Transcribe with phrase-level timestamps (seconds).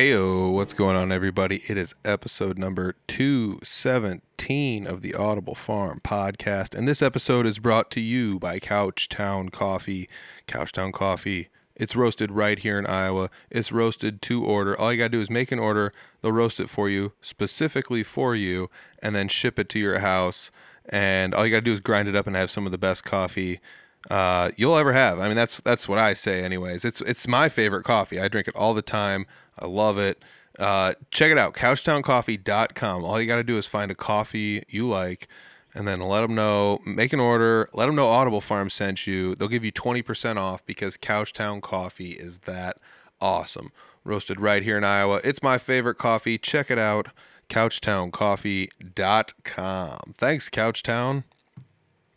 [0.00, 1.62] Heyo, what's going on, everybody?
[1.68, 6.74] It is episode number 217 of the Audible Farm podcast.
[6.74, 10.08] And this episode is brought to you by Couchtown Coffee.
[10.46, 11.50] Couchtown Coffee.
[11.76, 13.28] It's roasted right here in Iowa.
[13.50, 14.74] It's roasted to order.
[14.74, 15.92] All you got to do is make an order.
[16.22, 18.70] They'll roast it for you, specifically for you,
[19.02, 20.50] and then ship it to your house.
[20.88, 22.78] And all you got to do is grind it up and have some of the
[22.78, 23.60] best coffee
[24.08, 25.18] uh, you'll ever have.
[25.18, 26.84] I mean, that's that's what I say, anyways.
[26.84, 28.18] It's it's my favorite coffee.
[28.18, 29.26] I drink it all the time.
[29.60, 30.22] I love it.
[30.58, 33.04] Uh, check it out, couchtowncoffee.com.
[33.04, 35.28] All you got to do is find a coffee you like
[35.74, 39.34] and then let them know, make an order, let them know Audible Farm sent you.
[39.34, 42.76] They'll give you 20% off because Couchtown Coffee is that
[43.20, 43.70] awesome.
[44.02, 45.20] Roasted right here in Iowa.
[45.22, 46.38] It's my favorite coffee.
[46.38, 47.08] Check it out,
[47.48, 50.14] couchtowncoffee.com.
[50.14, 51.24] Thanks, Couchtown.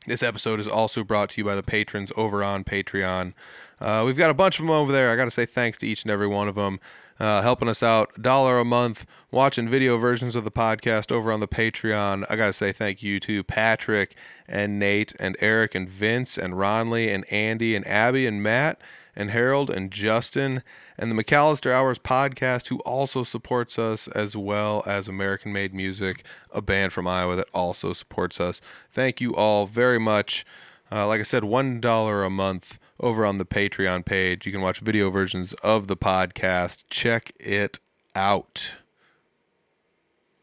[0.05, 3.33] This episode is also brought to you by the patrons over on Patreon.
[3.79, 5.09] Uh, we've got a bunch of them over there.
[5.11, 6.79] I got to say thanks to each and every one of them
[7.19, 8.21] uh, helping us out.
[8.21, 12.25] Dollar a month, watching video versions of the podcast over on the Patreon.
[12.29, 14.15] I got to say thank you to Patrick
[14.47, 18.79] and Nate and Eric and Vince and Ronley and Andy and Abby and Matt
[19.15, 20.63] and Harold and Justin
[20.97, 26.23] and the McAllister Hours podcast, who also supports us, as well as American Made Music,
[26.51, 28.61] a band from Iowa that also supports us.
[28.91, 30.45] Thank you all very much.
[30.91, 34.45] Uh, like I said, $1 a month over on the Patreon page.
[34.45, 36.83] You can watch video versions of the podcast.
[36.89, 37.79] Check it
[38.15, 38.77] out.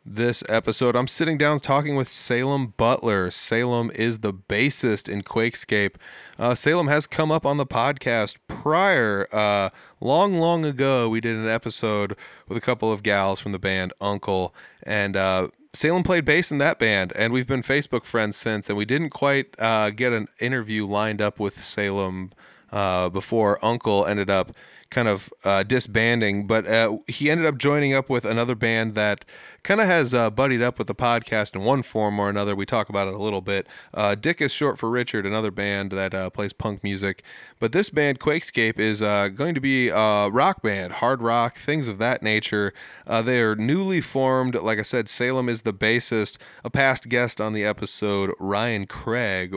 [0.04, 3.30] This episode, I'm sitting down talking with Salem Butler.
[3.30, 5.96] Salem is the bassist in Quakescape.
[6.38, 9.28] Uh, Salem has come up on the podcast prior.
[9.30, 9.68] Uh,
[10.00, 12.16] long, long ago, we did an episode
[12.48, 16.58] with a couple of gals from the band Uncle, and uh, Salem played bass in
[16.58, 18.68] that band, and we've been Facebook friends since.
[18.68, 22.32] And we didn't quite uh, get an interview lined up with Salem
[22.72, 24.52] uh, before Uncle ended up
[24.90, 29.24] kind of uh, disbanding, but uh, he ended up joining up with another band that
[29.62, 32.56] kind of has uh, buddied up with the podcast in one form or another.
[32.56, 33.66] We talk about it a little bit.
[33.94, 37.22] Uh, Dick is short for Richard, another band that uh, plays punk music.
[37.60, 41.86] But this band, Quakescape, is uh, going to be a rock band, hard rock, things
[41.86, 42.72] of that nature.
[43.06, 44.54] They are newly formed.
[44.54, 46.38] Like I said, Salem is the bassist.
[46.64, 49.54] A past guest on the episode, Ryan Craig,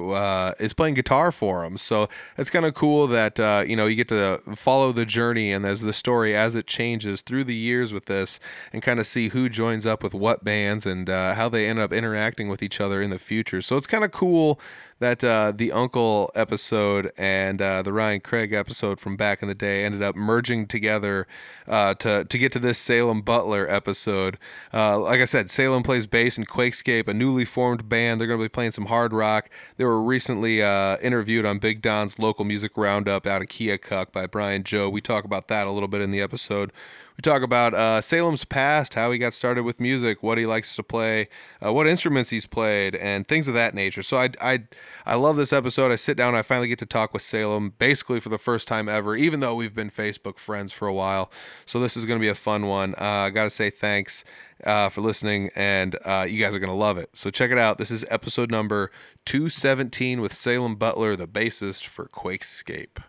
[0.60, 1.78] is playing guitar for them.
[1.78, 5.66] So it's kind of cool that you know you get to follow the journey and
[5.66, 8.42] as the story as it changes through the years with this,
[8.74, 11.70] and kind of see who joins up up with what bands and uh, how they
[11.70, 13.62] end up interacting with each other in the future.
[13.62, 14.60] So it's kind of cool
[15.04, 19.56] that uh, the Uncle episode and uh, the Ryan Craig episode from back in the
[19.56, 21.28] day ended up merging together
[21.68, 24.38] uh, to to get to this Salem Butler episode.
[24.74, 28.20] Uh, like I said, Salem plays bass in Quakescape, a newly formed band.
[28.22, 29.50] They're going to be playing some hard rock.
[29.76, 34.26] They were recently uh, interviewed on Big Don's local music roundup out of Keokuk by
[34.26, 34.90] Brian Joe.
[34.90, 36.72] We talk about that a little bit in the episode.
[37.16, 40.76] We talk about uh, Salem's past, how he got started with music, what he likes
[40.76, 41.28] to play,
[41.64, 44.02] uh, what instruments he's played, and things of that nature.
[44.02, 44.64] So I, I,
[45.06, 45.92] I love this episode.
[45.92, 48.90] I sit down, I finally get to talk with Salem, basically for the first time
[48.90, 51.30] ever, even though we've been Facebook friends for a while.
[51.68, 52.96] So this is going to be a fun one.
[53.00, 54.26] Uh, I got to say thanks
[54.64, 57.10] uh, for listening, and uh, you guys are going to love it.
[57.14, 57.78] So check it out.
[57.78, 58.92] This is episode number
[59.26, 63.04] 217 with Salem Butler, the bassist for Quakescape.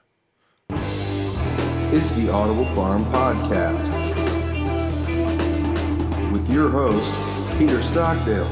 [1.97, 3.93] It's the Audible Farm Podcast
[6.33, 8.49] with your host, Peter Stockdale.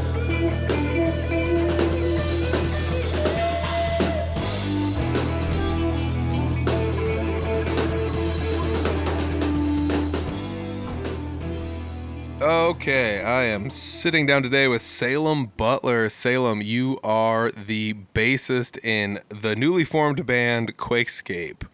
[12.41, 16.09] Okay, I am sitting down today with Salem Butler.
[16.09, 21.64] Salem, you are the bassist in the newly formed band Quakescape.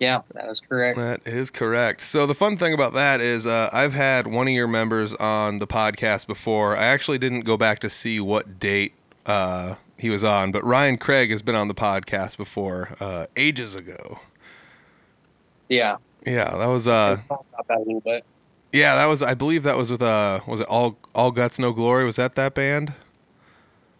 [0.00, 0.96] Yeah, that is correct.
[0.96, 2.00] That is correct.
[2.00, 5.58] So the fun thing about that is uh, I've had one of your members on
[5.58, 6.74] the podcast before.
[6.76, 8.94] I actually didn't go back to see what date
[9.26, 13.74] uh, he was on, but Ryan Craig has been on the podcast before uh, ages
[13.74, 14.20] ago.
[15.68, 15.98] Yeah.
[16.26, 18.24] Yeah, that was uh about that a little bit.
[18.72, 21.72] yeah, that was I believe that was with uh was it all all guts no
[21.72, 22.92] glory was that that band?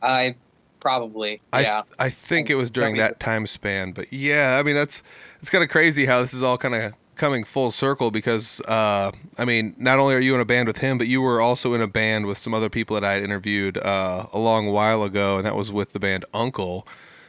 [0.03, 0.35] I
[0.81, 1.82] probably I yeah.
[1.82, 5.03] th- I think it was during that time span, but yeah, I mean that's
[5.41, 9.12] it's kind of crazy how this is all kind of coming full circle because uh,
[9.38, 11.75] I mean not only are you in a band with him, but you were also
[11.75, 15.05] in a band with some other people that I had interviewed uh, a long while
[15.05, 16.87] ago, and that was with the band Uncle.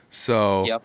[0.09, 0.83] So Yep.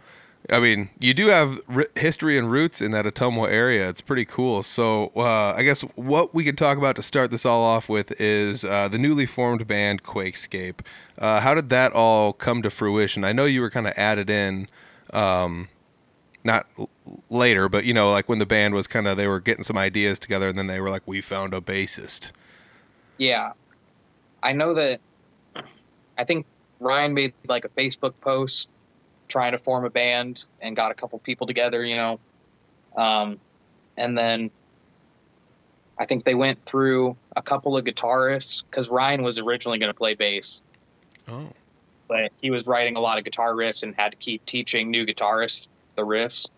[0.50, 3.88] I mean, you do have r- history and roots in that Ottumwa area.
[3.88, 4.62] It's pretty cool.
[4.62, 8.20] So, uh, I guess what we could talk about to start this all off with
[8.20, 10.80] is uh, the newly formed band Quakescape.
[11.18, 13.24] Uh, how did that all come to fruition?
[13.24, 14.68] I know you were kind of added in
[15.12, 15.68] um,
[16.44, 16.90] not l-
[17.28, 19.76] later, but you know, like when the band was kind of they were getting some
[19.76, 22.30] ideas together, and then they were like, "We found a bassist."
[23.18, 23.52] Yeah.
[24.42, 25.00] I know that
[26.16, 26.46] I think
[26.78, 28.68] Ryan made like a Facebook post
[29.28, 32.20] trying to form a band and got a couple people together, you know.
[32.96, 33.38] Um,
[33.96, 34.50] and then
[35.98, 39.96] I think they went through a couple of guitarists because Ryan was originally going to
[39.96, 40.62] play bass,
[41.28, 41.50] Oh,
[42.08, 45.06] but he was writing a lot of guitar riffs and had to keep teaching new
[45.06, 46.50] guitarists the riffs.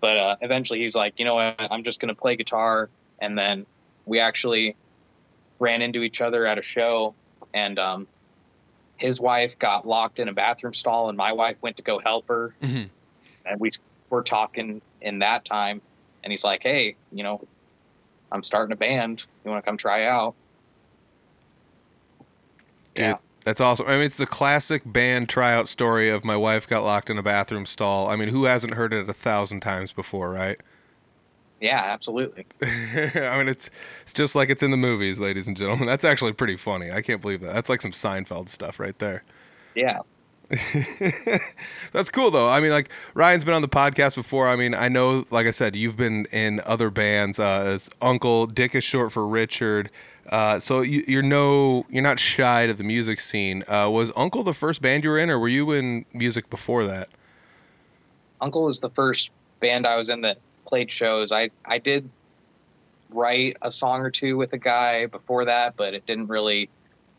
[0.00, 2.88] But uh, eventually he's like, you know what, I'm just going to play guitar.
[3.18, 3.66] And then
[4.06, 4.76] we actually
[5.58, 7.14] ran into each other at a show,
[7.52, 8.06] and um,
[8.98, 12.28] his wife got locked in a bathroom stall, and my wife went to go help
[12.28, 12.54] her.
[12.62, 12.90] Mhm.
[13.46, 13.70] And we
[14.10, 15.80] were talking in that time,
[16.22, 17.40] and he's like, hey, you know,
[18.30, 19.26] I'm starting a band.
[19.44, 20.34] You want to come try out?
[22.94, 23.16] Dude, Yeah.
[23.44, 23.86] that's awesome.
[23.86, 27.22] I mean, it's the classic band tryout story of my wife got locked in a
[27.22, 28.08] bathroom stall.
[28.08, 30.60] I mean, who hasn't heard it a thousand times before, right?
[31.60, 32.46] Yeah, absolutely.
[32.62, 33.70] I mean, it's
[34.02, 35.86] it's just like it's in the movies, ladies and gentlemen.
[35.86, 36.90] That's actually pretty funny.
[36.90, 37.52] I can't believe that.
[37.52, 39.22] That's like some Seinfeld stuff right there.
[39.74, 40.00] Yeah.
[41.92, 42.48] That's cool though.
[42.48, 44.48] I mean, like Ryan's been on the podcast before.
[44.48, 48.46] I mean, I know, like I said, you've been in other bands uh, as Uncle.
[48.46, 49.90] Dick is short for Richard.
[50.30, 53.62] Uh, so you, you're no, you're not shy to the music scene.
[53.68, 56.84] Uh, was Uncle the first band you were in, or were you in music before
[56.84, 57.08] that?
[58.40, 60.38] Uncle was the first band I was in that
[60.68, 61.32] played shows.
[61.32, 62.08] I I did
[63.10, 66.68] write a song or two with a guy before that, but it didn't really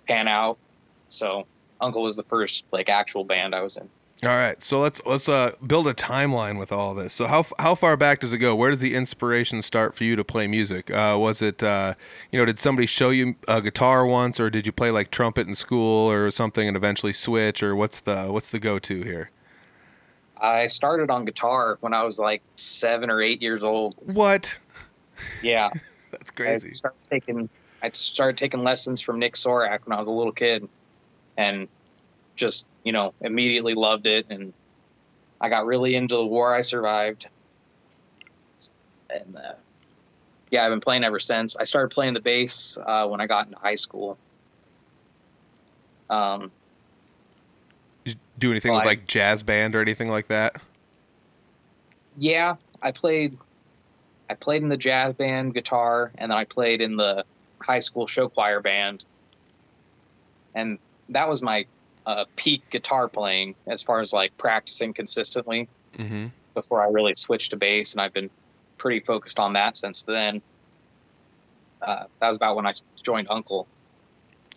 [0.08, 0.58] pan out.
[1.10, 1.46] So
[1.82, 3.90] Uncle was the first like actual band I was in.
[4.22, 7.14] All right, so let's let's uh, build a timeline with all this.
[7.14, 8.54] So how how far back does it go?
[8.54, 10.92] Where does the inspiration start for you to play music?
[10.92, 11.94] Uh, was it uh,
[12.30, 15.48] you know did somebody show you a guitar once, or did you play like trumpet
[15.48, 19.32] in school or something and eventually switch, or what's the what's the go to here?
[20.42, 23.96] I started on guitar when I was like seven or eight years old.
[24.00, 24.60] What?
[25.42, 25.70] Yeah,
[26.12, 26.74] That's I crazy.
[26.74, 27.50] started taking
[27.82, 30.68] I started taking lessons from Nick Sorak when I was a little kid,
[31.38, 31.68] and
[32.36, 34.54] just you know immediately loved it, and
[35.42, 37.28] I got really into the war I survived,
[39.10, 39.54] and uh,
[40.52, 41.56] yeah, I've been playing ever since.
[41.58, 44.18] I started playing the bass uh, when I got into high school.
[46.10, 46.52] Um,
[48.40, 50.56] do anything with like- like jazz band or anything like that?
[52.18, 53.38] yeah, I played.
[54.30, 57.26] I played in the jazz band guitar, and then I played in the
[57.62, 59.06] high school show choir band,
[60.54, 60.78] and
[61.10, 61.66] that was my
[62.06, 66.28] uh, peak guitar playing as far as like practicing consistently Mm-hmm.
[66.54, 68.30] before I really switched to bass, and I've been
[68.78, 70.42] pretty focused on that since then.
[71.82, 73.68] Uh, that was about when I joined Uncle,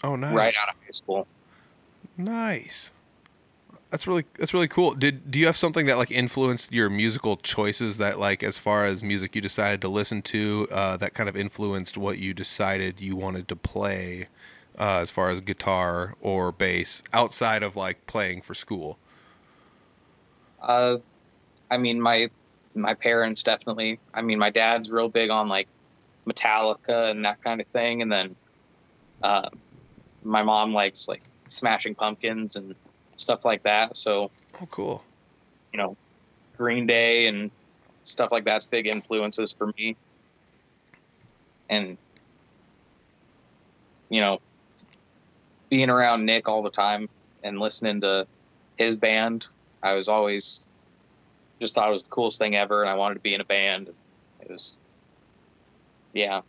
[0.05, 0.34] Oh, nice.
[0.34, 1.26] right out of high school.
[2.17, 2.93] Nice.
[3.93, 4.94] That's really that's really cool.
[4.94, 8.87] Did do you have something that like influenced your musical choices that like as far
[8.87, 13.03] as music you decided to listen to uh, that kind of influenced what you decided
[13.03, 14.29] you wanted to play
[14.79, 18.97] uh, as far as guitar or bass outside of like playing for school?
[20.62, 20.97] Uh,
[21.71, 22.31] I mean, my
[22.75, 24.00] my parents definitely.
[24.15, 25.69] I mean, my dad's real big on like
[26.27, 28.37] Metallica and that kind of thing, and then
[29.23, 29.50] uh,
[30.25, 32.75] my mom likes like Smashing Pumpkins and
[33.17, 33.97] stuff like that.
[33.97, 34.31] So
[34.61, 35.03] Oh, cool.
[35.73, 35.97] you know,
[36.56, 37.50] Green Day and
[38.03, 39.97] stuff like that's big influences for me.
[41.70, 41.97] And
[44.08, 44.41] you know,
[45.70, 47.08] being around Nick all the time
[47.43, 48.27] and listening to
[48.77, 49.48] his band,
[49.82, 50.67] I was always
[51.60, 53.44] just thought it was the coolest thing ever and I wanted to be in a
[53.44, 53.89] band.
[54.41, 54.77] It was
[56.13, 56.41] yeah.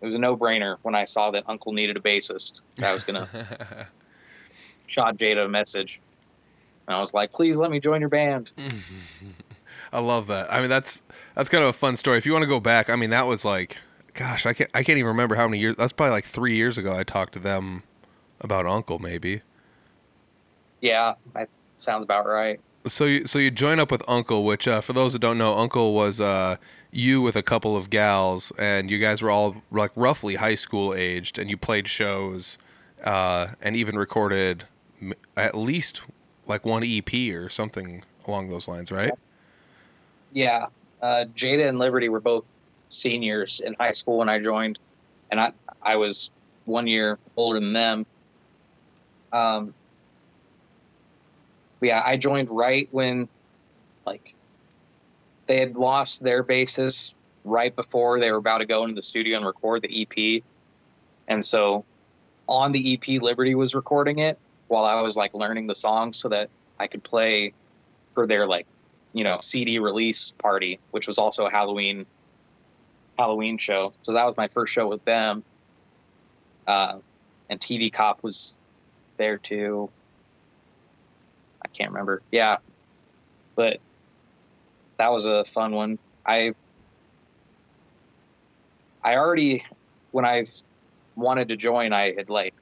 [0.00, 2.60] It was a no brainer when I saw that Uncle needed a bassist.
[2.82, 3.28] I was gonna
[4.86, 6.00] shot Jada a message.
[6.90, 8.50] And I was like, please let me join your band.
[9.92, 10.52] I love that.
[10.52, 11.04] I mean, that's
[11.36, 12.18] that's kind of a fun story.
[12.18, 13.78] If you want to go back, I mean, that was like,
[14.12, 15.76] gosh, I can't I can't even remember how many years.
[15.76, 16.92] That's probably like three years ago.
[16.92, 17.84] I talked to them
[18.40, 19.42] about Uncle, maybe.
[20.80, 22.58] Yeah, that sounds about right.
[22.88, 25.56] So you so you join up with Uncle, which uh, for those that don't know,
[25.58, 26.56] Uncle was uh,
[26.90, 30.92] you with a couple of gals, and you guys were all like roughly high school
[30.92, 32.58] aged, and you played shows,
[33.04, 34.64] uh, and even recorded
[35.00, 36.02] m- at least
[36.50, 39.12] like one EP or something along those lines, right?
[40.32, 40.66] Yeah,
[41.00, 42.44] uh, Jada and Liberty were both
[42.88, 44.78] seniors in high school when I joined,
[45.30, 45.52] and I
[45.82, 46.30] I was
[46.66, 48.06] one year older than them.
[49.32, 49.72] Um,
[51.80, 53.28] yeah, I joined right when,
[54.04, 54.34] like,
[55.46, 57.14] they had lost their basis
[57.44, 60.42] right before they were about to go into the studio and record the EP,
[61.28, 61.84] and so
[62.48, 64.38] on the EP, Liberty was recording it
[64.70, 66.48] while I was like learning the songs so that
[66.78, 67.52] I could play
[68.12, 68.66] for their like
[69.12, 72.06] you know CD release party, which was also a Halloween
[73.18, 73.92] Halloween show.
[74.02, 75.42] So that was my first show with them.
[76.66, 76.98] Uh,
[77.50, 78.58] and TV Cop was
[79.16, 79.90] there too.
[81.62, 82.22] I can't remember.
[82.30, 82.58] Yeah,
[83.56, 83.80] but
[84.98, 85.98] that was a fun one.
[86.24, 86.54] I
[89.02, 89.64] I already
[90.12, 90.44] when I
[91.16, 92.54] wanted to join, I had like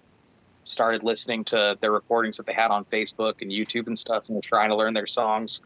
[0.69, 4.37] started listening to their recordings that they had on Facebook and YouTube and stuff, and
[4.37, 5.63] was trying to learn their songs.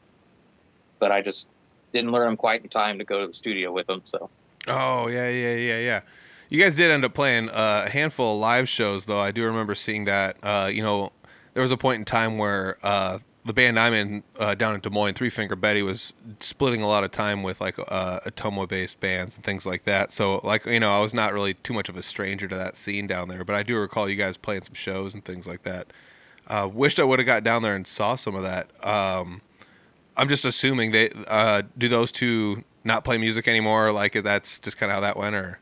[0.99, 1.51] But I just
[1.93, 4.01] didn't learn them quite in time to go to the studio with them.
[4.05, 4.31] So.
[4.69, 6.01] Oh yeah, yeah, yeah, yeah.
[6.49, 9.21] You guys did end up playing a handful of live shows, though.
[9.21, 10.37] I do remember seeing that.
[10.43, 11.11] Uh, you know,
[11.55, 14.81] there was a point in time where uh, the band I'm in uh, down in
[14.81, 19.01] Des Moines, Three Finger Betty, was splitting a lot of time with like uh, Ottumwa-based
[19.01, 20.13] bands and things like that.
[20.13, 22.77] So, like, you know, I was not really too much of a stranger to that
[22.77, 23.45] scene down there.
[23.45, 25.89] But I do recall you guys playing some shows and things like that.
[26.47, 28.71] Uh, wished I would have got down there and saw some of that.
[28.87, 29.43] Um,
[30.17, 33.93] I'm just assuming they uh, do those two not play music anymore.
[33.93, 35.59] Like that's just kind of how that went, or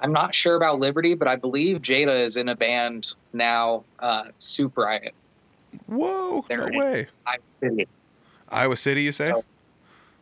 [0.00, 4.24] I'm not sure about Liberty, but I believe Jada is in a band now, uh,
[4.38, 5.14] Super Riot.
[5.86, 6.44] Whoa!
[6.48, 7.06] They're no way.
[7.26, 7.88] Iowa City.
[8.48, 9.30] Iowa City, you say?
[9.30, 9.44] So-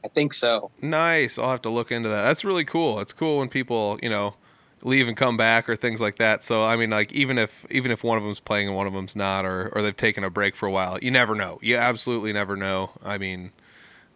[0.05, 0.71] I think so.
[0.81, 1.37] Nice.
[1.37, 2.23] I'll have to look into that.
[2.23, 3.01] That's really cool.
[3.01, 4.37] It's cool when people, you know,
[4.85, 6.45] leave and come back or things like that.
[6.45, 8.93] So I mean, like even if even if one of them's playing and one of
[8.93, 11.59] them's not, or or they've taken a break for a while, you never know.
[11.61, 12.93] You absolutely never know.
[13.05, 13.51] I mean,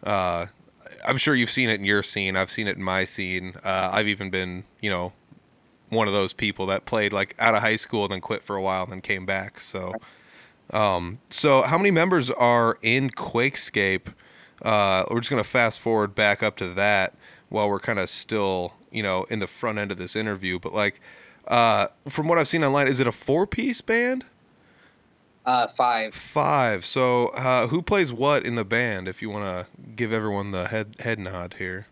[0.03, 0.45] uh,
[1.05, 2.37] I'm sure you've seen it in your scene.
[2.37, 3.55] I've seen it in my scene.
[3.61, 5.11] Uh, I've even been, you know,
[5.89, 8.55] one of those people that played like out of high school and then quit for
[8.55, 9.59] a while and then came back.
[9.59, 9.93] So,
[10.71, 14.13] um, so how many members are in Quakescape?
[14.61, 17.15] Uh, we're just gonna fast forward back up to that
[17.49, 20.59] while we're kind of still, you know, in the front end of this interview.
[20.59, 21.01] But like,
[21.47, 24.25] uh, from what I've seen online, is it a four-piece band?
[25.45, 26.13] Uh, five.
[26.13, 26.85] Five.
[26.85, 29.07] So, uh, who plays what in the band?
[29.07, 31.87] If you want to give everyone the head head nod here.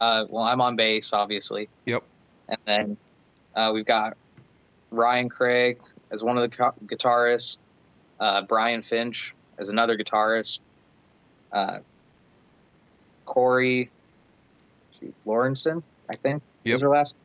[0.00, 1.68] Uh, well, I'm on bass, obviously.
[1.86, 2.04] Yep.
[2.48, 2.96] And then
[3.56, 4.16] uh, we've got
[4.90, 5.78] Ryan Craig
[6.10, 7.58] as one of the gu- guitarists,
[8.20, 10.60] uh, Brian Finch as another guitarist,
[11.52, 11.78] uh,
[13.24, 13.90] Corey
[14.98, 16.76] shoot, Lawrenson, I think Yep.
[16.76, 17.16] is her last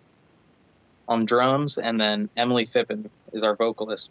[1.08, 4.10] on drums, and then Emily Fippen is our vocalist.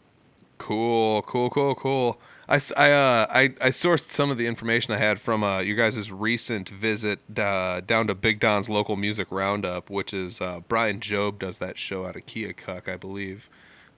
[0.58, 2.20] Cool, cool, cool, cool.
[2.48, 5.74] I, I, uh, I, I sourced some of the information I had from uh, you
[5.74, 11.00] guys' recent visit uh, down to Big Don's local music roundup, which is uh, Brian
[11.00, 13.48] Job does that show out of Keokuk, I believe.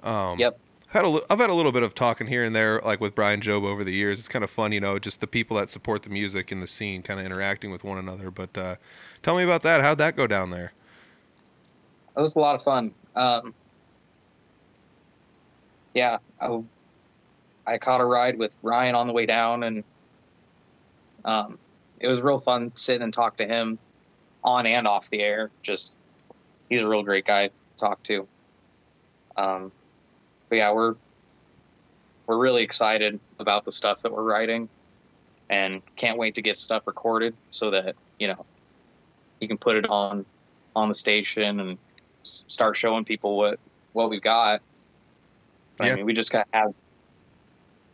[0.03, 0.59] Um, Yep.
[0.95, 3.41] Had a, I've had a little bit of talking here and there, like with Brian
[3.41, 4.21] Job over the years.
[4.21, 6.69] It's kind of fun, you know, just the people that support the music in the
[6.69, 8.31] scene, kind of interacting with one another.
[8.31, 8.77] But uh,
[9.21, 9.81] tell me about that.
[9.81, 10.73] How'd that go down there?
[12.17, 12.95] It was a lot of fun.
[13.17, 13.53] Um,
[15.95, 16.63] yeah, I,
[17.67, 19.83] I caught a ride with Ryan on the way down, and
[21.25, 21.59] um,
[21.99, 23.81] it was real fun sitting and talk to him
[24.45, 25.51] on and off the air.
[25.65, 25.97] Just
[26.69, 28.29] he's a real great guy to talk to.
[29.37, 29.73] Um,
[30.55, 30.95] but yeah, we're
[32.29, 34.69] we're really excited about the stuff that we're writing,
[35.51, 38.47] and can't wait to get stuff recorded so that you know
[39.41, 40.25] you can put it on
[40.77, 41.77] on the station and
[42.25, 43.59] s- start showing people what
[43.95, 44.61] what we've got.
[45.81, 46.73] I mean, we just got have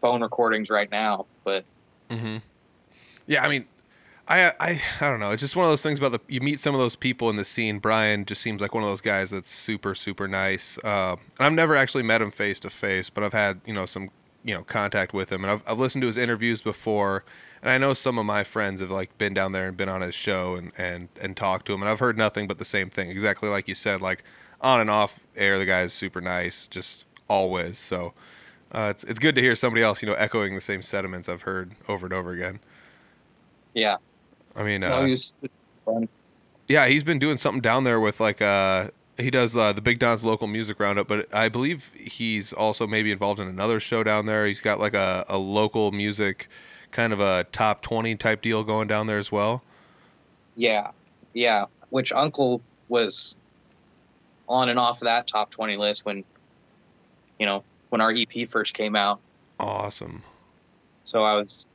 [0.03, 1.65] phone recordings right now, but
[2.11, 2.39] Mm-hmm.
[3.27, 3.65] Yeah, I mean,
[4.31, 5.33] I, I I don't know.
[5.33, 7.37] It's just one of those things about the you meet some of those people in
[7.37, 7.81] the scene.
[7.81, 10.79] Brian just seems like one of those guys that's super super nice.
[10.85, 13.87] Uh, and I've never actually met him face to face, but I've had you know
[13.87, 14.11] some
[14.45, 17.25] you know contact with him, and I've I've listened to his interviews before,
[17.61, 20.01] and I know some of my friends have like been down there and been on
[20.01, 22.89] his show and and and talked to him, and I've heard nothing but the same
[22.91, 24.23] thing, exactly like you said, like
[24.61, 27.79] on and off air, the guy is super nice, just always.
[27.79, 28.15] So.
[28.73, 31.43] Uh, it's it's good to hear somebody else, you know, echoing the same sentiments I've
[31.43, 32.61] heard over and over again.
[33.75, 33.97] yeah,
[34.57, 35.07] I mean, uh,
[36.69, 38.91] yeah, he's been doing something down there with like uh
[39.21, 43.13] he does uh, the Big Don's local music roundup, but I believe he's also maybe
[43.13, 44.47] involved in another show down there.
[44.47, 46.49] He's got like a, a local music
[46.91, 49.63] kind of a top 20 type deal going down there as well.
[50.57, 50.91] Yeah,
[51.35, 51.67] yeah.
[51.91, 53.39] Which Uncle was
[54.49, 56.25] on and off that top twenty list when,
[57.39, 59.21] you know, when our EP first came out.
[59.59, 60.23] Awesome.
[61.05, 61.69] So I was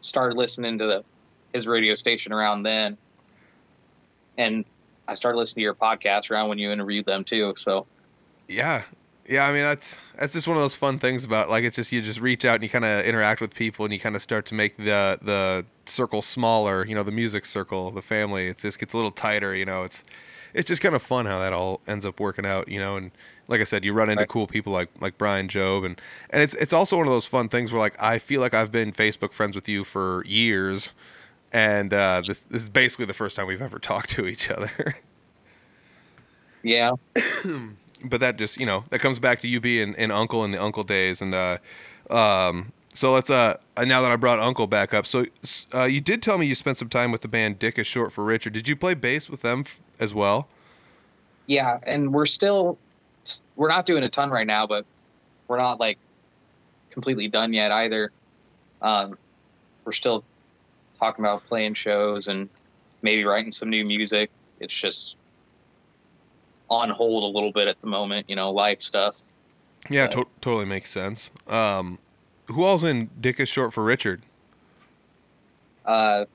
[0.00, 1.04] started listening to the,
[1.52, 2.96] his radio station around then,
[4.38, 4.64] and
[5.08, 7.54] I started listening to your podcast around when you interviewed them too.
[7.56, 7.86] So
[8.48, 8.82] Yeah.
[9.28, 11.92] Yeah, I mean that's that's just one of those fun things about like it's just
[11.92, 14.22] you just reach out and you kind of interact with people and you kind of
[14.22, 18.48] start to make the the circle smaller, you know, the music circle, the family.
[18.48, 19.84] It just gets a little tighter, you know.
[19.84, 20.02] It's
[20.52, 22.96] it's just kind of fun how that all ends up working out, you know.
[22.96, 23.12] And
[23.46, 24.28] like I said, you run into Right.
[24.28, 27.48] cool people like like Brian Job, and and it's it's also one of those fun
[27.48, 30.92] things where like I feel like I've been Facebook friends with you for years,
[31.52, 34.96] and uh, this this is basically the first time we've ever talked to each other.
[36.62, 36.92] Yeah.
[38.04, 40.62] but that just you know that comes back to you being an uncle in the
[40.62, 41.58] uncle days and uh
[42.08, 43.54] um so let's uh
[43.86, 45.26] now that i brought uncle back up so
[45.74, 48.10] uh you did tell me you spent some time with the band dick is short
[48.10, 50.48] for richard did you play bass with them f- as well
[51.46, 52.78] Yeah, and we're still
[53.56, 54.86] we're not doing a ton right now, but
[55.48, 55.98] we're not like
[56.90, 58.12] completely done yet either.
[58.80, 59.18] Um,
[59.84, 60.24] we're still
[61.00, 62.48] talking about playing shows and
[63.02, 64.30] maybe writing some new music.
[64.60, 65.16] It's just
[66.68, 69.22] on hold a little bit at the moment, you know, life stuff.
[69.88, 71.98] yeah to- totally makes sense um
[72.48, 74.20] who all's in dick is short for richard
[75.86, 76.26] Uh,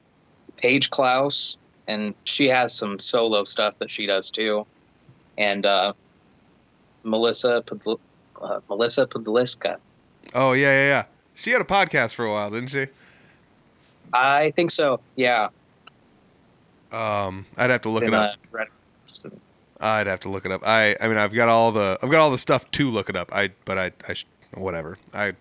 [0.58, 1.58] Paige Klaus,
[1.88, 4.66] and she has some solo stuff that she does too,
[5.38, 5.94] and uh,
[7.04, 8.00] Melissa Podl-
[8.42, 9.78] uh, Melissa Podliska.
[10.34, 11.04] oh yeah yeah yeah
[11.36, 12.88] she had a podcast for a while didn't she
[14.16, 15.00] I think so.
[15.16, 15.50] Yeah.
[16.92, 18.64] um i'd have to look it up uh,
[19.06, 19.32] so-
[19.82, 20.62] I'd have to look it up.
[20.66, 23.18] I I mean I've got all the I've got all the stuff to look it
[23.18, 23.30] up.
[23.34, 24.98] I but I I sh- whatever.
[25.14, 25.34] I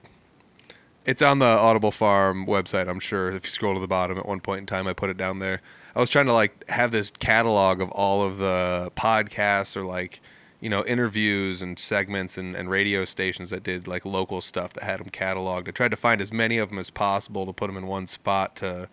[1.06, 2.88] it's on the Audible Farm website.
[2.88, 5.08] I'm sure if you scroll to the bottom at one point in time, I put
[5.08, 5.60] it down there.
[5.94, 10.20] I was trying to like have this catalog of all of the podcasts or like
[10.64, 14.82] you know interviews and segments and, and radio stations that did like local stuff that
[14.82, 15.68] had them cataloged.
[15.68, 18.06] I tried to find as many of them as possible to put them in one
[18.06, 18.88] spot to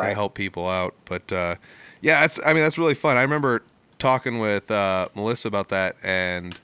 [0.00, 0.94] to help people out.
[1.04, 1.54] But uh,
[2.00, 3.16] yeah, it's I mean that's really fun.
[3.16, 3.62] I remember
[4.00, 6.58] talking with uh, Melissa about that and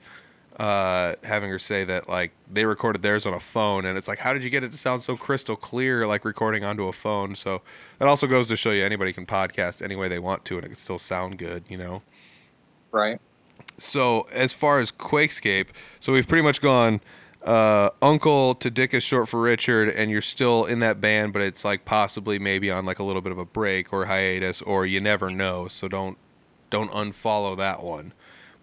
[0.57, 4.19] uh, having her say that like they recorded theirs on a phone, and it's like
[4.19, 7.37] how did you get it to sound so crystal clear like recording onto a phone?
[7.37, 7.63] So
[8.01, 10.65] that also goes to show you anybody can podcast any way they want to, and
[10.65, 12.03] it can still sound good, you know.
[12.91, 13.21] Right.
[13.79, 15.69] So as far as Quakescape,
[16.01, 17.01] so we've pretty much gone
[17.45, 21.43] uh, Uncle to Dick is short for Richard, and you're still in that band, but
[21.43, 24.87] it's like possibly maybe on like a little bit of a break or hiatus, or
[24.87, 25.67] you never know.
[25.69, 26.19] So don't
[26.71, 28.13] don't unfollow that one.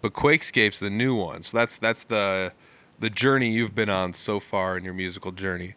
[0.00, 2.52] But Quakescape's the new one, so that's that's the
[2.98, 5.74] the journey you've been on so far in your musical journey.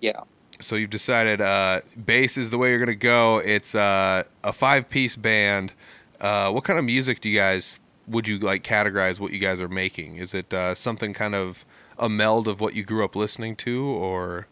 [0.00, 0.20] Yeah.
[0.60, 3.38] So you've decided uh, bass is the way you're gonna go.
[3.38, 5.72] It's uh, a five piece band.
[6.20, 9.60] Uh, what kind of music do you guys would you like categorize what you guys
[9.60, 10.16] are making?
[10.16, 11.64] Is it uh, something kind of
[11.98, 14.46] a meld of what you grew up listening to, or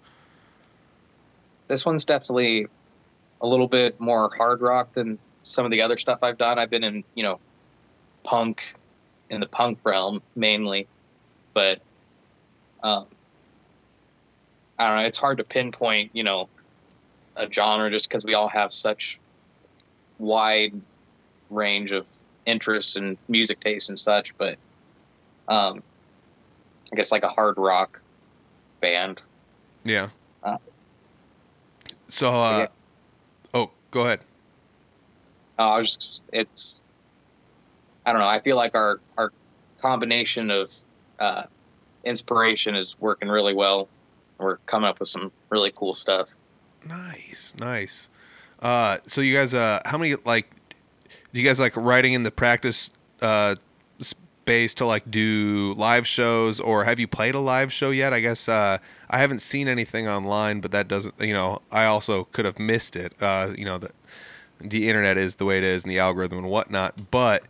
[1.66, 2.66] This one's definitely
[3.40, 6.58] a little bit more hard rock than some of the other stuff I've done.
[6.58, 7.40] I've been in, you know,
[8.22, 8.74] punk
[9.30, 10.86] in the punk realm mainly,
[11.54, 11.80] but
[12.82, 13.06] um,
[14.78, 15.04] I don't know.
[15.06, 16.48] It's hard to pinpoint, you know,
[17.36, 19.20] a genre just because we all have such
[20.18, 20.72] wide
[21.50, 22.08] range of
[22.48, 24.36] interests and music tastes and such.
[24.38, 24.56] But
[25.48, 25.82] um,
[26.92, 28.02] I guess like a hard rock
[28.80, 29.20] band.
[29.84, 30.08] yeah?
[30.42, 30.58] Uh,
[32.08, 32.66] so, uh, yeah.
[33.54, 34.20] oh, go ahead.
[35.58, 36.80] Uh, I was just, it's,
[38.06, 38.28] I don't know.
[38.28, 39.32] I feel like our, our
[39.80, 40.72] combination of
[41.18, 41.42] uh,
[42.04, 43.88] inspiration is working really well.
[44.38, 46.36] We're coming up with some really cool stuff.
[46.86, 48.08] Nice, nice.
[48.60, 50.48] Uh, so you guys, uh, how many like,
[51.32, 53.56] do you guys like writing in the practice uh,
[54.00, 58.12] space to like do live shows, or have you played a live show yet?
[58.12, 58.78] I guess uh,
[59.10, 62.96] I haven't seen anything online, but that doesn't, you know, I also could have missed
[62.96, 63.12] it.
[63.20, 63.92] Uh, you know that
[64.60, 67.10] the internet is the way it is, and the algorithm and whatnot.
[67.10, 67.42] But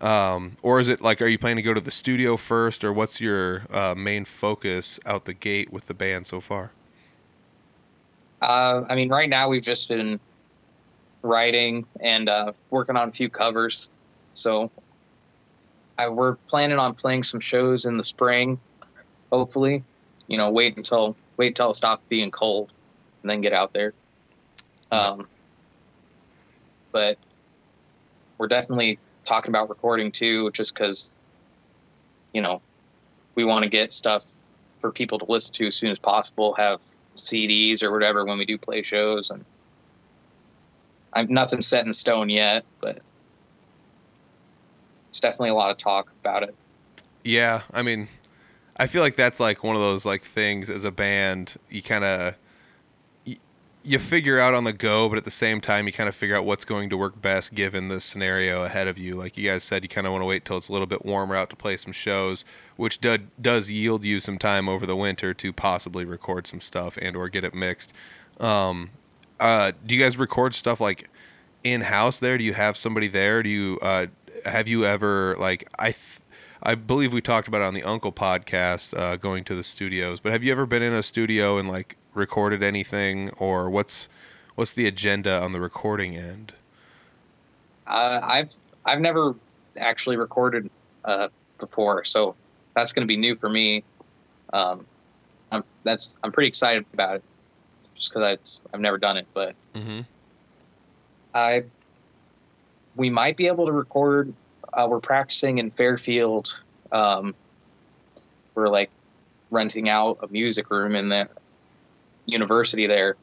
[0.00, 2.92] um, or is it like, are you planning to go to the studio first, or
[2.92, 6.70] what's your uh, main focus out the gate with the band so far?
[8.42, 10.20] Uh, I mean, right now we've just been
[11.22, 13.90] writing and uh, working on a few covers.
[14.34, 14.70] So
[15.98, 18.60] I, we're planning on playing some shows in the spring,
[19.32, 19.84] hopefully.
[20.26, 22.70] You know, wait until wait until it stops being cold,
[23.22, 23.92] and then get out there.
[24.90, 25.26] Um,
[26.92, 27.18] but
[28.38, 31.14] we're definitely talking about recording too, just because
[32.32, 32.60] you know
[33.34, 34.24] we want to get stuff
[34.78, 36.54] for people to listen to as soon as possible.
[36.54, 36.80] Have
[37.16, 39.44] CDs or whatever when we do play shows, and
[41.16, 43.00] I'm nothing set in stone yet, but
[45.08, 46.54] it's definitely a lot of talk about it.
[47.24, 48.08] Yeah, I mean,
[48.76, 52.04] I feel like that's like one of those like things as a band you kind
[52.04, 52.34] of
[53.82, 56.36] you, figure out on the go, but at the same time you kind of figure
[56.36, 59.14] out what's going to work best given the scenario ahead of you.
[59.14, 61.06] Like you guys said, you kind of want to wait till it's a little bit
[61.06, 62.44] warmer out to play some shows,
[62.76, 66.98] which do, does yield you some time over the winter to possibly record some stuff
[67.00, 67.94] and or get it mixed.
[68.40, 68.90] Um,
[69.40, 71.08] uh, do you guys record stuff like
[71.64, 72.38] in house there?
[72.38, 73.42] Do you have somebody there?
[73.42, 74.06] Do you uh,
[74.44, 76.20] have you ever like I th-
[76.62, 80.18] I believe we talked about it on the Uncle podcast, uh, going to the studios.
[80.18, 84.08] But have you ever been in a studio and like recorded anything, or what's
[84.54, 86.54] what's the agenda on the recording end?
[87.86, 88.52] Uh, I've
[88.84, 89.34] I've never
[89.76, 90.70] actually recorded
[91.04, 91.28] uh,
[91.60, 92.34] before, so
[92.74, 93.84] that's going to be new for me.
[94.52, 94.86] Um,
[95.52, 97.24] I'm that's I'm pretty excited about it,
[97.96, 99.26] just because I've never done it.
[99.34, 100.00] But Mm-hmm.
[101.34, 101.64] I
[102.94, 104.32] we might be able to record.
[104.72, 106.62] Uh, we're practicing in Fairfield.
[106.92, 107.34] Um,
[108.54, 108.90] we're like
[109.50, 111.28] renting out a music room in the
[112.24, 113.16] university there,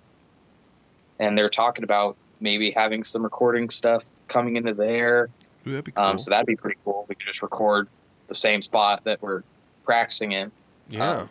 [1.20, 5.30] and they're talking about maybe having some recording stuff coming into there.
[5.66, 6.06] Ooh, that'd be cool.
[6.06, 7.06] Um, so that'd be pretty cool.
[7.10, 7.88] We could just record
[8.28, 9.42] the same spot that we're
[9.86, 10.52] practicing in.
[10.90, 11.22] yeah.
[11.22, 11.30] um,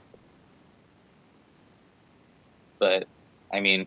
[2.78, 3.06] But
[3.52, 3.86] I mean,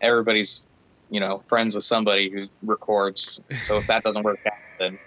[0.00, 0.66] everybody's
[1.10, 3.40] you know friends with somebody who records.
[3.60, 4.98] So if that doesn't work out, then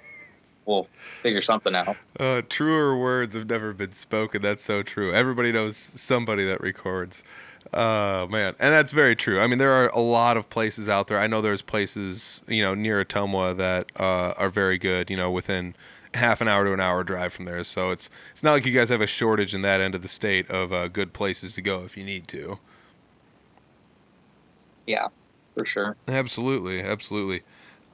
[0.66, 0.88] we'll
[1.22, 1.98] figure something out.
[2.20, 4.42] Uh, truer words have never been spoken.
[4.42, 5.14] That's so true.
[5.14, 7.24] Everybody knows somebody that records.
[7.74, 9.40] Uh, man, and that's very true.
[9.40, 11.20] I mean, there are a lot of places out there.
[11.20, 15.10] I know there's places, you know, near Ottumwa that uh, are very good.
[15.10, 15.76] You know, within
[16.16, 17.64] half an hour to an hour drive from there.
[17.64, 20.08] So it's it's not like you guys have a shortage in that end of the
[20.08, 22.60] state of uh, good places to go if you need to.
[24.90, 25.10] Yeah,
[25.54, 25.96] for sure.
[26.08, 27.44] Absolutely, absolutely.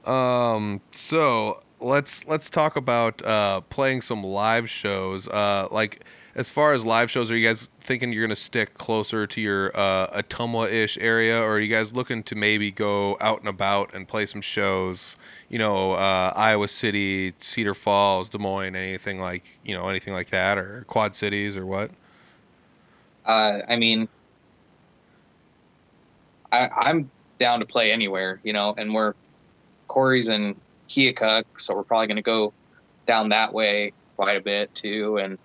[0.06, 5.28] Um, so let's let's talk about uh, playing some live shows.
[5.28, 6.06] Uh, like
[6.36, 9.72] as far as live shows, are you guys thinking you're gonna stick closer to your
[9.76, 14.08] uh, Ottumwa-ish area, or are you guys looking to maybe go out and about and
[14.08, 15.18] play some shows?
[15.50, 20.30] You know, uh, Iowa City, Cedar Falls, Des Moines, anything like you know anything like
[20.30, 21.92] that, or Quad Cities, or what?
[23.26, 24.08] Uh, I mean,
[26.64, 29.14] I, I'm down to play anywhere, you know, and we're
[29.88, 30.56] Corey's in
[30.90, 32.54] Keokuk, so we're probably going to go
[33.08, 35.38] down that way quite a bit too, and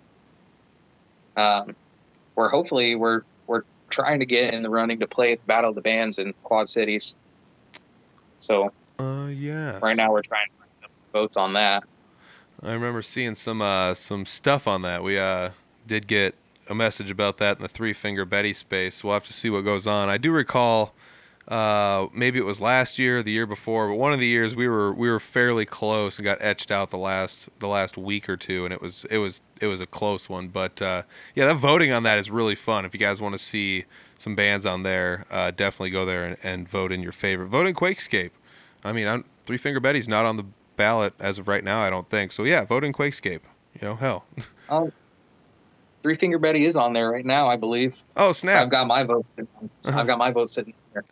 [1.37, 1.75] um,
[2.37, 5.77] we're hopefully we're we're trying to get in the running to play at Battle of
[5.77, 7.15] the Bands in Quad Cities.
[8.39, 9.79] So Uh, yeah.
[9.83, 11.85] right now we're trying to find votes on that.
[12.63, 15.03] I remember seeing some uh, some stuff on that.
[15.03, 15.51] We uh,
[15.87, 16.35] did get
[16.71, 19.03] a message about that in the Three Finger Betty space.
[19.03, 20.09] We'll have to see what goes on.
[20.09, 20.95] I do recall
[21.49, 24.69] uh, maybe it was last year, the year before, but one of the years we
[24.69, 28.37] were we were fairly close and got etched out the last the last week or
[28.37, 30.47] two, and it was it was it was a close one.
[30.47, 31.03] But uh,
[31.35, 32.85] yeah, that voting on that is really fun.
[32.85, 33.85] If you guys want to see
[34.17, 37.49] some bands on there, uh, definitely go there and, and vote in your favorite.
[37.49, 38.31] Vote in Quakescape.
[38.85, 41.91] I mean, I'm, Three Finger Betty's not on the ballot as of right now, I
[41.91, 42.31] don't think.
[42.31, 43.41] So yeah, vote in Quakescape.
[43.81, 44.25] You know, hell.
[44.71, 44.93] Um,
[46.03, 48.03] Three Finger Betty is on there right now, I believe.
[48.17, 48.63] Oh So snap!
[48.63, 49.27] I've got my vote.
[49.27, 51.05] Sitting on, I've got my vote sitting there.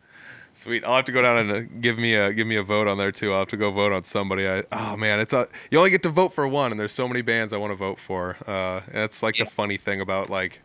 [0.55, 0.85] Sweet.
[0.85, 2.99] I'll have to go down and uh, give me a give me a vote on
[2.99, 3.33] there too.
[3.33, 4.49] I'll have to go vote on somebody.
[4.49, 7.07] I oh man, it's a you only get to vote for one, and there's so
[7.07, 8.37] many bands I want to vote for.
[8.47, 9.45] Uh, that's like Yeah.
[9.45, 10.61] the funny thing about like,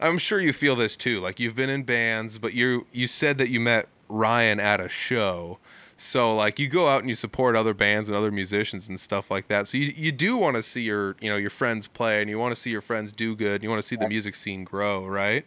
[0.00, 1.20] I'm sure you feel this too.
[1.20, 4.88] Like you've been in bands, but you you said that you met Ryan at a
[4.88, 5.58] show.
[6.02, 9.30] So like you go out and you support other bands and other musicians and stuff
[9.30, 9.68] like that.
[9.68, 12.40] So you, you do want to see your you know your friends play and you
[12.40, 13.54] want to see your friends do good.
[13.54, 15.44] And you want to see the music scene grow, right?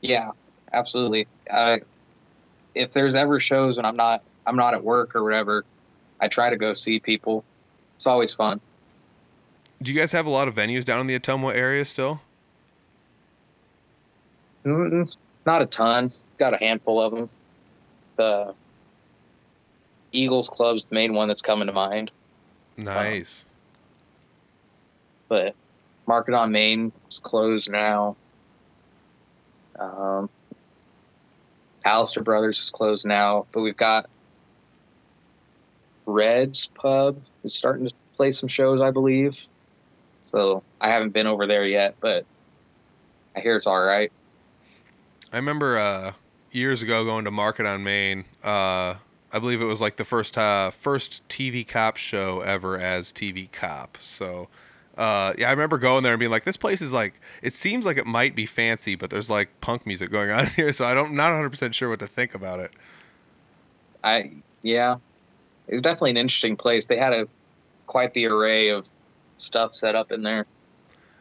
[0.00, 0.32] Yeah,
[0.72, 1.28] absolutely.
[1.48, 1.76] Uh,
[2.74, 5.64] if there's ever shows when I'm not I'm not at work or whatever,
[6.20, 7.44] I try to go see people.
[7.94, 8.60] It's always fun.
[9.80, 12.20] Do you guys have a lot of venues down in the Ottumwa area still?
[14.64, 16.10] Mm, Not a ton.
[16.36, 17.30] Got a handful of them.
[18.16, 18.54] The
[20.12, 22.10] Eagles Club's the main one that's coming to mind,
[22.76, 23.44] Nice.
[25.28, 25.54] but
[26.06, 28.16] Market on Main is closed now.
[29.78, 30.28] Um,
[31.84, 34.08] Alistair Brothers is closed now, but we've got
[36.06, 39.48] Red's Pub is starting to play some shows, I believe.
[40.32, 42.24] So I haven't been over there yet, but
[43.36, 44.10] I hear it's all right.
[45.32, 46.12] I remember uh,
[46.50, 48.24] years ago going to Market on Main.
[48.42, 48.94] Uh,
[49.32, 53.50] I believe it was like the first uh, first TV cop show ever as TV
[53.50, 53.98] cop.
[54.00, 54.48] So
[54.98, 57.86] uh, yeah, I remember going there and being like, this place is like, it seems
[57.86, 60.92] like it might be fancy, but there's like punk music going on here, so I
[60.92, 62.72] don't not 100 percent sure what to think about it.
[64.02, 64.96] I yeah,
[65.68, 66.86] it was definitely an interesting place.
[66.86, 67.28] They had a
[67.86, 68.88] quite the array of
[69.36, 70.46] stuff set up in there.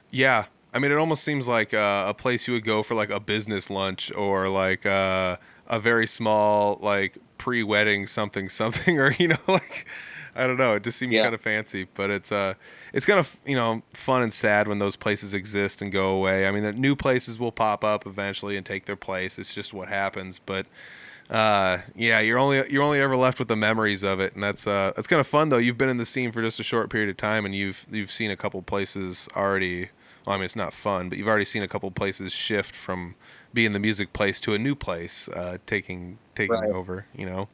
[0.09, 0.45] Yeah.
[0.73, 3.19] I mean, it almost seems like uh, a place you would go for like a
[3.19, 7.17] business lunch or like uh, a very small like
[7.47, 9.87] pre-wedding something something or you know like
[10.35, 10.75] I don't know.
[10.75, 11.23] It just seemed Yeah.
[11.23, 12.53] kind of fancy, but it's uh
[12.93, 16.45] it's kind of you know fun and sad when those places exist and go away.
[16.45, 19.39] I mean, the new places will pop up eventually and take their place.
[19.39, 20.39] It's just what happens.
[20.45, 20.65] But
[21.29, 24.67] uh, yeah, you're only you're only ever left with the memories of it, and that's
[24.67, 25.57] uh, that's kind of fun though.
[25.57, 28.11] You've been in the scene for just a short period of time, and you've you've
[28.11, 29.89] seen a couple places already.
[30.25, 33.15] Well, I mean, it's not fun, but you've already seen a couple places shift from
[33.53, 36.69] being the music place to a new place, uh, taking taking Right.
[36.71, 37.05] over.
[37.15, 37.49] You know,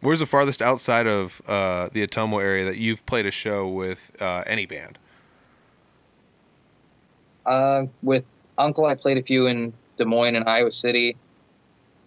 [0.00, 4.12] where's the farthest outside of uh, the Ottumwa area that you've played a show with
[4.20, 4.98] uh, any band?
[7.44, 8.24] Uh, with
[8.58, 11.16] Uncle, I played a few in Des Moines and Iowa City.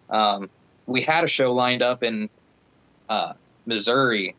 [0.09, 0.49] Um,
[0.85, 2.29] we had a show lined up in
[3.09, 3.33] uh,
[3.65, 4.35] Missouri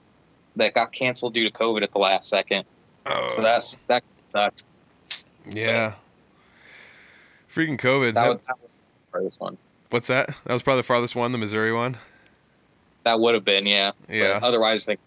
[0.56, 2.64] that got canceled due to COVID at the last second.
[3.06, 4.64] Oh, So that's that sucked.
[5.48, 5.94] yeah.
[7.52, 8.14] Freaking COVID.
[8.14, 9.58] That That- would that was the farthest one.
[9.90, 10.29] What's that?
[10.44, 11.96] That was probably the farthest one, the Missouri one.
[13.05, 13.92] That would have been yeah.
[14.09, 14.40] Yeah.
[14.40, 15.01] But otherwise, like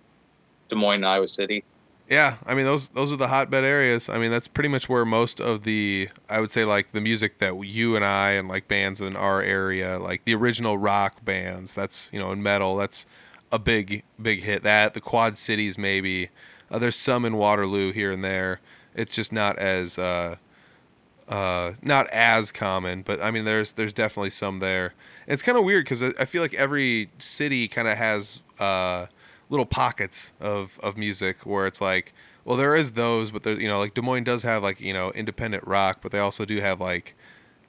[0.69, 1.63] Des Moines Iowa City.
[2.09, 4.09] Yeah, I mean those those are the hotbed areas.
[4.09, 7.37] I mean that's pretty much where most of the I would say like the music
[7.37, 11.75] that you and I and like bands in our area, like the original rock bands,
[11.75, 13.05] that's you know in metal, that's
[13.51, 14.63] a big big hit.
[14.63, 16.29] That the Quad Cities maybe.
[16.71, 18.59] Uh, there's some in Waterloo here and there.
[18.95, 20.37] It's just not as uh,
[21.29, 24.93] uh, not as common, but I mean there's there's definitely some there.
[25.25, 28.41] And it's kind of weird because I feel like every city kind of has.
[28.59, 29.07] Uh,
[29.49, 32.13] little pockets of of music where it's like
[32.45, 34.93] well there is those but there you know like Des Moines does have like you
[34.93, 37.15] know independent rock but they also do have like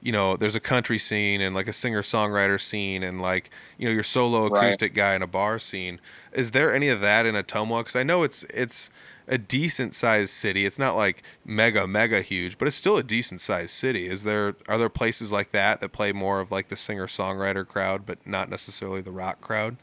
[0.01, 3.87] you know there's a country scene and like a singer songwriter scene and like you
[3.87, 4.63] know your solo Right.
[4.63, 5.99] acoustic guy in a bar scene.
[6.33, 8.91] Is there any of that in Ottumwa because I know it's it's
[9.27, 10.65] a decent sized city.
[10.65, 14.07] It's not like mega mega huge but it's still a decent sized city.
[14.07, 17.65] Is there are there places like that that play more of like the singer songwriter
[17.67, 19.77] crowd but not necessarily the rock crowd?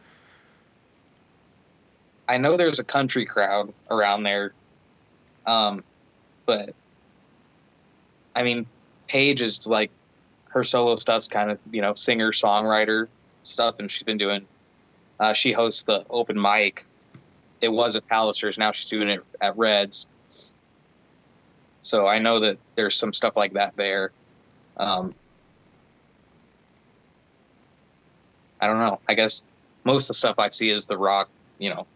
[2.28, 4.52] I know there's a country crowd around there,
[5.46, 5.82] um,
[6.44, 6.74] but
[8.36, 8.66] I mean,
[9.06, 9.90] Paige is like
[10.48, 13.08] her solo stuff's kind of you know singer songwriter
[13.42, 14.46] stuff, and she's been doing.
[15.20, 16.84] Uh, she hosts the open mic.
[17.60, 18.56] It was at Palliser's.
[18.56, 20.06] Now she's doing it at Reds.
[21.80, 24.12] So I know that there's some stuff like that there.
[24.76, 25.14] Um,
[28.60, 29.00] I don't know.
[29.08, 29.46] I guess
[29.84, 31.86] most of the stuff I see is the rock, you know,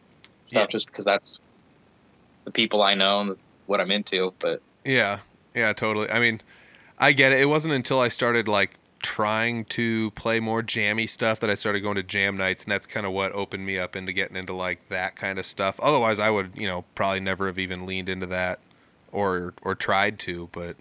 [0.44, 0.66] stuff Yeah.
[0.66, 1.40] just because that's
[2.44, 3.36] the people I know and
[3.66, 4.32] what I'm into.
[4.40, 5.20] But Yeah,
[5.54, 6.10] yeah, totally.
[6.10, 6.40] I mean,
[7.02, 7.40] I get it.
[7.40, 8.70] It wasn't until I started like
[9.02, 12.86] trying to play more jammy stuff that I started going to jam nights, and that's
[12.86, 15.80] kind of what opened me up into getting into like that kind of stuff.
[15.80, 18.60] Otherwise, I would, you know, probably never have even leaned into that
[19.10, 20.48] or or tried to.
[20.52, 20.76] But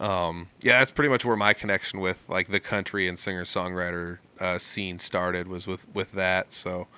[0.00, 4.18] um, yeah, that's pretty much where my connection with like the country and singer songwriter
[4.40, 6.52] uh, scene started was with with that.
[6.52, 6.88] So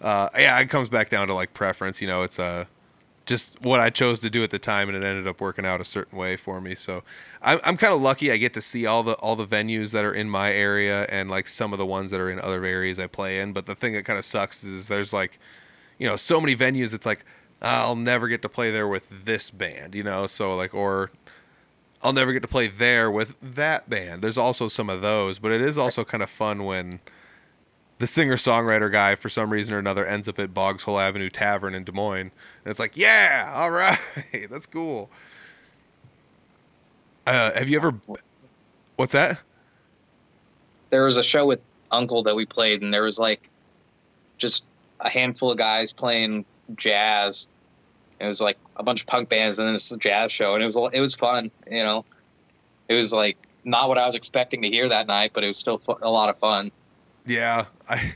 [0.00, 2.00] uh, yeah, it comes back down to like preference.
[2.00, 2.68] You know, it's a
[3.26, 5.80] just what I chose to do at the time, and it ended up working out
[5.80, 6.74] a certain way for me.
[6.74, 7.02] So
[7.42, 8.30] I'm I'm kind of lucky.
[8.30, 11.30] I get to see all the all the venues that are in my area, and
[11.30, 13.52] like some of the ones that are in other areas I play in.
[13.52, 15.38] But the thing that kind of sucks is there's like,
[15.98, 16.94] you know, so many venues.
[16.94, 17.24] It's like
[17.62, 20.26] I'll never get to play there with this band, you know.
[20.26, 21.10] So like, or
[22.02, 24.20] I'll never get to play there with that band.
[24.20, 27.00] There's also some of those, but it is also kind of fun when
[27.98, 31.30] the singer songwriter guy, for some reason or another, ends up at Boggs Hull Avenue
[31.30, 32.32] Tavern in Des Moines,
[32.64, 33.98] and it's like, yeah, all right,
[34.50, 35.10] that's cool.
[37.26, 37.94] Uh, have you ever?
[38.96, 39.40] What's that?
[40.94, 43.50] there was a show with Uncle that we played, and there was like
[44.38, 44.68] just
[45.00, 46.44] a handful of guys playing
[46.76, 47.50] jazz.
[48.20, 50.62] It was like a bunch of punk bands and then it's a jazz show, and
[50.62, 51.50] it was it was fun.
[51.68, 52.04] You know,
[52.88, 55.58] it was like not what I was expecting to hear that night, but it was
[55.58, 56.70] still a lot of fun.
[57.26, 58.14] Yeah, I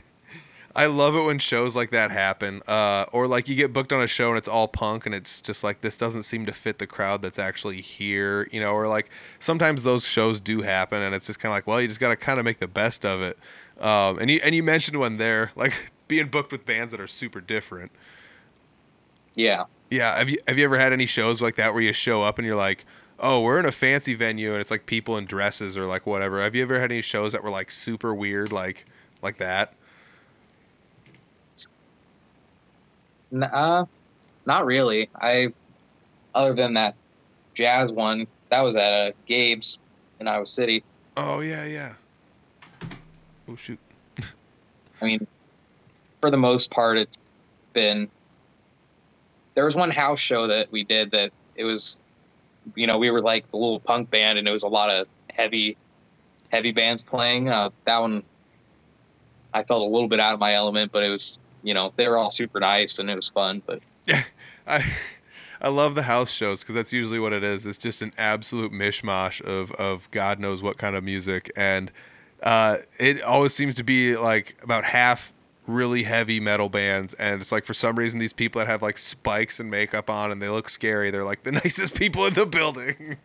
[0.75, 2.61] I love it when shows like that happen.
[2.67, 5.41] Uh, or like you get booked on a show and it's all punk and it's
[5.41, 8.87] just like this doesn't seem to fit the crowd that's actually here, you know, or
[8.87, 11.99] like sometimes those shows do happen and it's just kind of like, well, you just
[11.99, 13.37] got to kind of make the best of it.
[13.79, 17.07] Um, and you and you mentioned one there, like being booked with bands that are
[17.07, 17.91] super different.
[19.35, 22.23] Yeah, Yeah, have you have you ever had any shows like that where you show
[22.23, 22.85] up and you're like,
[23.19, 26.41] "Oh, we're in a fancy venue and it's like people in dresses or like whatever."
[26.41, 28.85] Have you ever had any shows that were like super weird like
[29.21, 29.73] like that?
[33.31, 33.85] N- uh,
[34.45, 35.09] not really.
[35.15, 35.53] I
[36.33, 36.95] other than that
[37.53, 39.79] jazz one that was at uh, Gabe's
[40.19, 40.83] in Iowa City.
[41.17, 41.93] Oh yeah, yeah.
[43.47, 43.79] Oh shoot.
[45.01, 45.27] I mean,
[46.21, 47.19] for the most part, it's
[47.73, 48.09] been.
[49.55, 52.01] There was one house show that we did that it was,
[52.75, 55.07] you know, we were like the little punk band, and it was a lot of
[55.33, 55.77] heavy,
[56.49, 57.49] heavy bands playing.
[57.49, 58.23] Uh, that one,
[59.53, 62.07] I felt a little bit out of my element, but it was, you know, they
[62.07, 63.61] were all super nice and it was fun.
[63.65, 64.23] But yeah,
[64.67, 64.83] I
[65.61, 67.65] I love the house shows because that's usually what it is.
[67.65, 71.91] It's just an absolute mishmash of of God knows what kind of music, and
[72.43, 75.33] uh, it always seems to be like about half
[75.67, 78.97] really heavy metal bands, and it's like for some reason these people that have like
[78.97, 82.45] spikes and makeup on and they look scary, they're like the nicest people in the
[82.45, 83.17] building.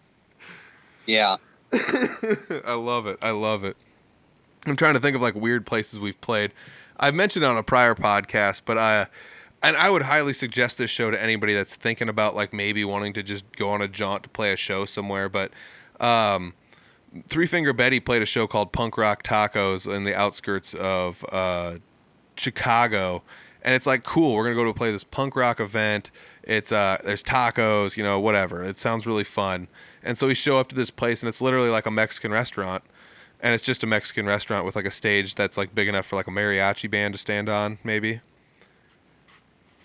[1.06, 1.36] Yeah.
[2.64, 3.18] I love it.
[3.20, 3.76] I love it.
[4.66, 6.52] I'm trying to think of like weird places we've played.
[6.98, 9.06] I've mentioned on a prior podcast, but I
[9.62, 13.14] and I would highly suggest this show to anybody that's thinking about like maybe wanting
[13.14, 15.28] to just go on a jaunt to play a show somewhere.
[15.28, 15.52] But
[16.00, 16.54] um,
[17.28, 21.78] Three Finger Betty played a show called Punk Rock Tacos in the outskirts of uh,
[22.36, 23.22] Chicago,
[23.62, 24.34] and it's like cool.
[24.34, 26.10] We're gonna go to play this punk rock event.
[26.42, 28.62] It's uh, there's tacos, you know, whatever.
[28.62, 29.68] It sounds really fun.
[30.02, 32.84] And so we show up to this place, and it's literally like a Mexican restaurant,
[33.44, 36.16] and it's just a Mexican restaurant with like a stage that's like big enough for
[36.16, 38.22] like a mariachi band to stand on, maybe.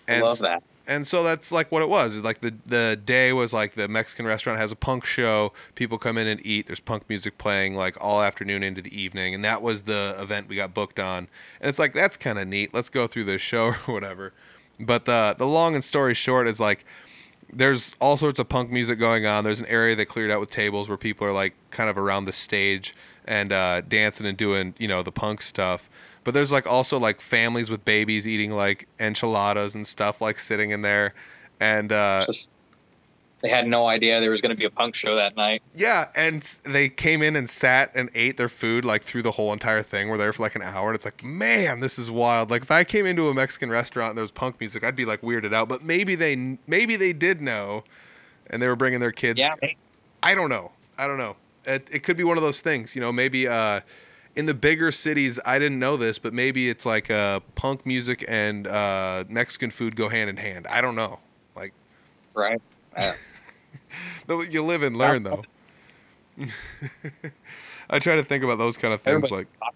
[0.08, 0.62] And love that.
[0.88, 2.16] and so that's like what it was.
[2.16, 5.52] It's like the the day was like the Mexican restaurant has a punk show.
[5.74, 6.66] People come in and eat.
[6.66, 10.48] There's punk music playing like all afternoon into the evening, and that was the event
[10.48, 11.28] we got booked on.
[11.60, 12.72] And it's like that's kind of neat.
[12.72, 14.32] Let's go through this show or whatever.
[14.80, 16.86] But the the long and story short is like
[17.52, 19.44] there's all sorts of punk music going on.
[19.44, 22.24] There's an area they cleared out with tables where people are like kind of around
[22.24, 22.94] the stage
[23.30, 25.88] and uh, dancing and doing you know the punk stuff.
[26.24, 30.70] But there's like also like families with babies eating like enchiladas and stuff like sitting
[30.70, 31.14] in there,
[31.60, 32.52] and uh, Just
[33.40, 35.62] they had no idea there was going to be a punk show that night.
[35.72, 39.52] yeah, and they came in and sat and ate their food like through the whole
[39.52, 40.08] entire thing.
[40.08, 42.50] We're there for like an hour, and it's like, man, this is wild.
[42.50, 45.04] Like if I came into a Mexican restaurant and there was punk music, I'd be
[45.04, 45.68] like weirded out.
[45.68, 47.84] But maybe they maybe they did know,
[48.48, 49.38] and they were bringing their kids.
[49.38, 49.54] Yeah,
[50.22, 50.72] I don't know.
[50.98, 51.36] I don't know.
[51.64, 53.12] It, it could be one of those things, you know.
[53.12, 53.80] Maybe uh,
[54.36, 58.24] in the bigger cities, I didn't know this, but maybe it's like uh, punk music
[58.28, 60.66] and uh, Mexican food go hand in hand.
[60.68, 61.18] I don't know.
[61.54, 61.72] Like
[62.34, 62.60] right.
[64.26, 65.44] Though you live and learn, Sounds
[66.38, 66.46] though.
[67.90, 69.24] I try to think about those kind of things.
[69.24, 69.74] Everybody- like,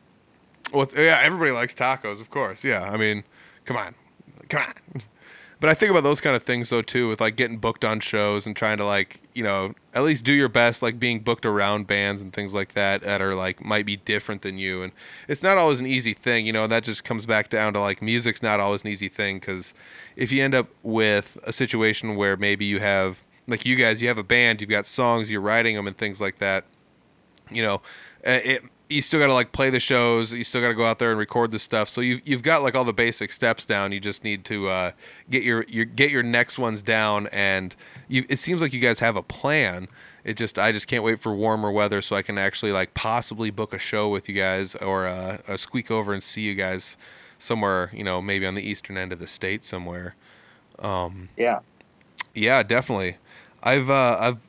[0.73, 2.65] well, yeah, everybody likes tacos, of course.
[2.65, 3.25] Yeah, I mean,
[3.65, 3.95] come on,
[4.49, 5.03] come on.
[5.61, 8.01] But I think about those kind of things though too, with like getting booked on
[8.01, 11.47] shows and trying to like you know at least do your best, like being booked
[11.47, 14.93] around bands and things like that that are like might be different than you, and
[15.29, 16.67] it's not always an easy thing, you know.
[16.67, 19.73] That just comes back down to like music's not always an easy thing because
[20.17, 24.09] if you end up with a situation where maybe you have like you guys, you
[24.09, 26.65] have a band, you've got songs, you're writing them and things like that,
[27.51, 27.77] you know,
[28.27, 30.33] uh, it you still got to like play the shows.
[30.33, 31.89] You still got to go out there and record the stuff.
[31.89, 33.93] So you've you've got like all the basic steps down.
[33.93, 34.91] You just need to uh,
[35.31, 37.29] get your your get your next ones down.
[37.29, 37.75] And
[38.09, 39.89] you, it seems like you guys have a plan.
[40.23, 43.51] It just I just can't wait for warmer weather so I can actually like possibly
[43.51, 46.97] book a show with you guys or uh, uh, squeak over and see you guys
[47.39, 47.91] somewhere.
[47.95, 50.15] You know, maybe on the eastern end of the state somewhere.
[51.37, 51.61] yeah.
[52.35, 53.17] Yeah, definitely.
[53.63, 54.47] I've uh I've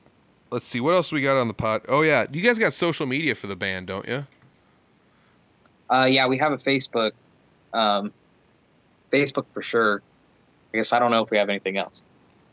[0.55, 1.83] let's see what else we got on the pot.
[1.89, 4.25] Oh yeah, you guys got social media for the band, don't you?
[5.89, 7.11] Uh, yeah, we have a Facebook.
[7.73, 8.13] Um,
[9.11, 10.01] Facebook for sure.
[10.73, 12.03] I guess I don't know if we have anything else.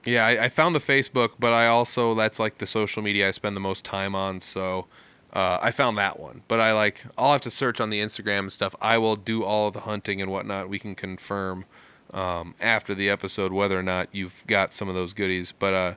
[0.04, 3.30] Yeah, I, I found the Facebook, but I also that's like the social media I
[3.30, 4.40] spend the most time on.
[4.40, 4.88] So
[5.32, 8.40] uh, I found that one, but I like I'll have to search on the Instagram
[8.40, 8.74] and stuff.
[8.82, 10.68] I will do all of the hunting and whatnot.
[10.68, 11.66] We can confirm
[12.12, 15.52] um, after the episode whether or not you've got some of those goodies.
[15.52, 15.94] But uh,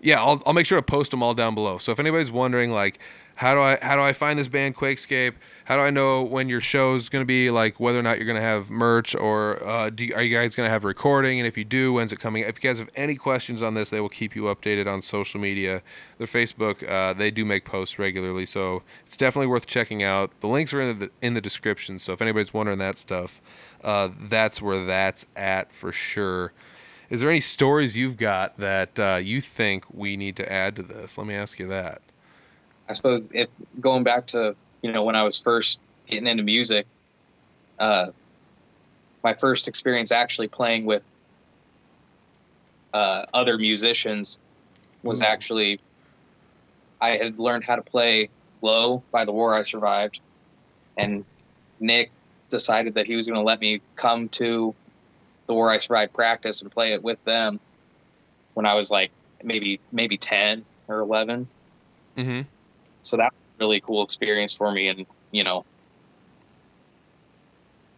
[0.00, 1.78] yeah, I'll I'll make sure to post them all down below.
[1.78, 2.98] So if anybody's wondering like
[3.36, 5.34] how do I how do I find this band Quakescape?
[5.66, 8.26] How do I know when your show's going to be like whether or not you're
[8.26, 11.38] going to have merch or uh, you, are you guys going to have recording?
[11.38, 12.42] And if you do, when's it coming?
[12.44, 15.38] If you guys have any questions on this, they will keep you updated on social
[15.38, 15.82] media.
[16.16, 20.30] Their Facebook, uh, they do make posts regularly, so it's definitely worth checking out.
[20.40, 23.42] The links are in the in the description, so if anybody's wondering that stuff,
[23.84, 26.52] uh, that's where that's at for sure.
[27.08, 30.82] Is there any stories you've got that uh, you think we need to add to
[30.82, 31.16] this?
[31.16, 32.02] Let me ask you that.
[32.88, 33.48] I suppose if
[33.80, 36.86] going back to you know when I was first getting into music,
[37.78, 38.08] uh,
[39.22, 41.06] my first experience actually playing with
[42.92, 44.38] uh, other musicians
[45.02, 45.26] was Ooh.
[45.26, 45.80] actually
[47.00, 48.30] I had learned how to play
[48.62, 50.20] "Low" by The War I Survived,
[50.96, 51.24] and
[51.78, 52.10] Nick
[52.50, 54.74] decided that he was going to let me come to
[55.46, 57.60] the War I Survived practice and play it with them
[58.54, 59.10] when I was like
[59.42, 61.48] maybe maybe ten or eleven
[62.16, 62.42] Mm-hmm.
[63.02, 65.66] so that was a really cool experience for me and you know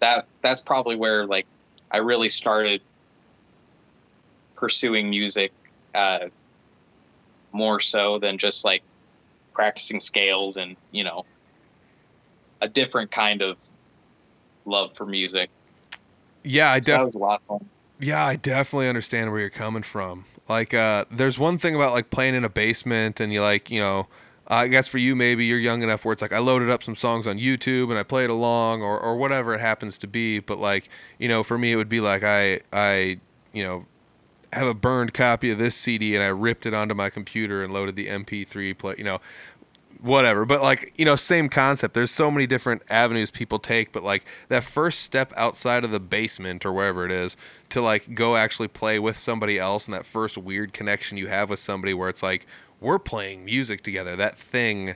[0.00, 1.46] that that's probably where like
[1.92, 2.80] i really started
[4.56, 5.52] pursuing music
[5.94, 6.26] uh
[7.52, 8.82] more so than just like
[9.52, 11.24] practicing scales and you know
[12.60, 13.64] a different kind of
[14.64, 15.48] love for music
[16.48, 17.04] Yeah, I so definitely.
[17.04, 17.68] was a lot of fun
[18.00, 20.24] Yeah, I definitely understand where you're coming from.
[20.48, 23.80] Like, uh, there's one thing about like playing in a basement and you like, you
[23.80, 24.08] know,
[24.46, 26.96] I guess for you, maybe you're young enough where it's like I loaded up some
[26.96, 30.38] songs on YouTube and I played along, or or whatever it happens to be.
[30.38, 30.88] But like
[31.18, 33.20] you know, for me, it would be like I I
[33.52, 33.84] you know
[34.54, 37.74] have a burned copy of this CD and I ripped it onto my computer and
[37.74, 38.94] loaded the MP3 play.
[38.96, 39.20] You know,
[40.00, 40.44] whatever.
[40.44, 41.94] But like, you know, same concept.
[41.94, 46.00] There's so many different avenues people take, but like that first step outside of the
[46.00, 47.36] basement or wherever it is
[47.70, 51.50] to like go actually play with somebody else and that first weird connection you have
[51.50, 52.46] with somebody where it's like
[52.80, 54.16] we're playing music together.
[54.16, 54.94] That thing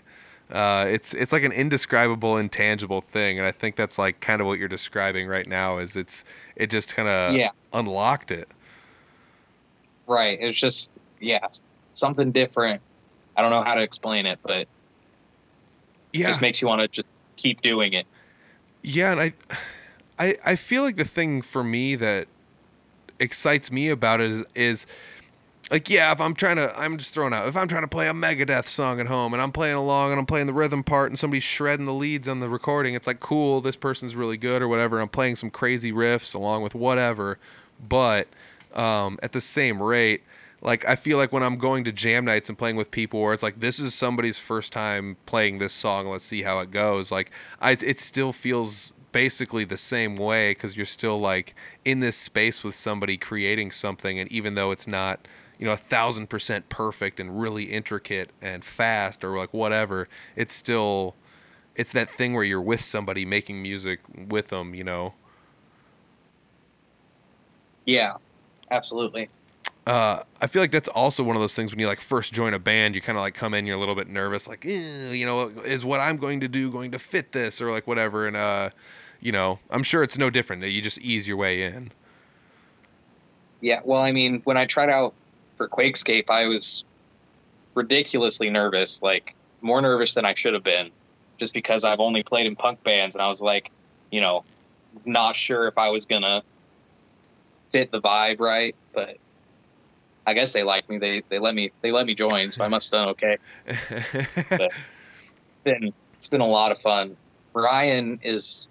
[0.50, 4.46] uh, it's it's like an indescribable, intangible thing, and I think that's like kind of
[4.46, 5.78] what you're describing right now.
[5.78, 6.24] Is it's
[6.57, 7.50] it just kind of Yeah.
[7.72, 8.48] unlocked it.
[10.07, 10.38] Right.
[10.40, 10.90] It's just
[11.20, 11.46] yeah,
[11.92, 12.82] something different.
[13.36, 14.68] I don't know how to explain it, but
[16.12, 18.06] Yeah, just makes you want to just keep doing it.
[18.82, 19.32] Yeah, and I,
[20.18, 22.26] I, I feel like the thing for me that
[23.18, 24.86] excites me about it is, is
[25.70, 28.08] like, yeah, if I'm trying to, I'm just throwing out, if I'm trying to play
[28.08, 31.10] a Megadeth song at home and I'm playing along and I'm playing the rhythm part
[31.10, 34.60] and somebody's shredding the leads on the recording, it's like, cool, this person's really good
[34.60, 35.00] or whatever.
[35.00, 37.38] I'm playing some crazy riffs along with whatever,
[37.88, 38.28] but
[38.74, 40.22] um, at the same rate,
[40.62, 43.34] like I feel like when I'm going to jam nights and playing with people where
[43.34, 47.10] it's like this is somebody's first time playing this song, let's see how it goes.
[47.10, 51.54] Like I, it still feels basically the same way because you're still like
[51.84, 55.26] in this space with somebody creating something, and even though it's not
[55.58, 60.54] you know a thousand percent perfect and really intricate and fast or like whatever, it's
[60.54, 61.16] still
[61.76, 65.14] it's that thing where you're with somebody making music with them, you know.
[67.86, 68.14] Yeah,
[68.70, 69.28] absolutely.
[69.87, 72.55] Uh, I feel like that's also one of those things when you like first join
[72.55, 75.26] a band, you kind of like come in, you're a little bit nervous, like, you
[75.26, 78.26] know, is what I'm going to do going to fit this or like whatever.
[78.26, 78.70] And, uh,
[79.20, 80.62] you know, I'm sure it's no different.
[80.62, 81.91] You just ease your way in.
[83.61, 85.14] Yeah, well, I mean, when I tried out
[85.57, 86.85] for Quakescape, I was
[87.74, 90.91] ridiculously nervous, like more nervous than I should have been,
[91.39, 93.70] just because I've only played in punk bands, and I was like,
[94.11, 94.45] you know,
[95.05, 96.43] not sure if I was gonna
[97.70, 99.16] fit the vibe right, but
[100.27, 100.99] I guess they liked me.
[100.99, 103.39] They they let me they let me join, so I must have done okay.
[105.64, 107.16] It's Been it's been a lot of fun.
[107.55, 108.68] Ryan is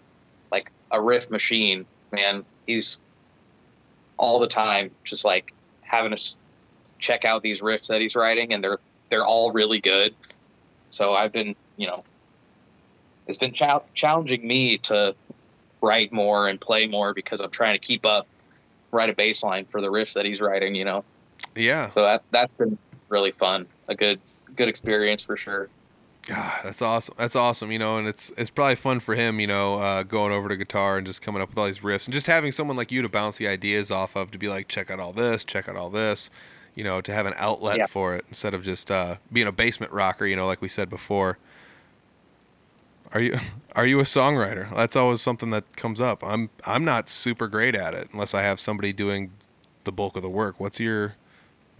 [0.52, 2.44] like a riff machine, man.
[2.68, 3.02] He's
[4.18, 6.38] all the time just like having us
[7.00, 8.78] check out these riffs that he's writing and they're
[9.10, 10.14] they're all really good
[10.90, 12.04] so i've been you know
[13.28, 15.16] it's been chal- challenging me to
[15.82, 18.28] write more and play more because i'm trying to keep up
[18.92, 21.04] write a bass line for the riffs that he's writing you know
[21.56, 21.90] yeah.
[21.90, 22.78] so that that's been
[23.10, 24.20] really fun a good
[24.56, 25.70] good experience for sure
[26.32, 27.16] Ah, that's awesome.
[27.18, 27.72] That's awesome.
[27.72, 29.40] You know, and it's it's probably fun for him.
[29.40, 32.06] You know, uh, going over to guitar and just coming up with all these riffs
[32.06, 34.68] and just having someone like you to bounce the ideas off of to be like,
[34.68, 36.30] check out all this, check out all this.
[36.76, 37.86] You know, to have an outlet Yeah.
[37.88, 40.28] for it instead of just uh, being a basement rocker.
[40.28, 41.40] You know, like we said before.
[43.14, 43.36] Are you
[43.76, 44.74] are you a songwriter?
[44.76, 46.24] That's always something that comes up.
[46.24, 49.32] I'm I'm not super great at it unless I have somebody doing
[49.86, 50.60] the bulk of the work.
[50.60, 51.16] What's your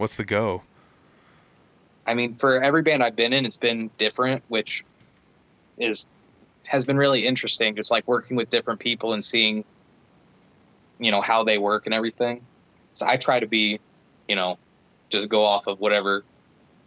[0.02, 0.62] what's the go?
[2.08, 4.84] I mean, for every band I've been in, it's been different, which
[5.78, 6.08] is
[6.66, 7.76] has been really interesting.
[7.76, 9.64] Just like working with different people and seeing,
[10.98, 12.44] you know, how they work and everything.
[12.92, 13.78] So I try to be,
[14.26, 14.58] you know,
[15.10, 16.24] just go off of whatever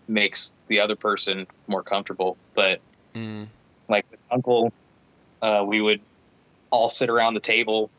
[0.09, 2.35] makes the other person more comfortable.
[2.53, 2.81] But
[3.13, 3.47] Mm,
[3.87, 4.73] like with Uncle,
[5.41, 6.01] uh, we would
[6.69, 7.89] all sit around the table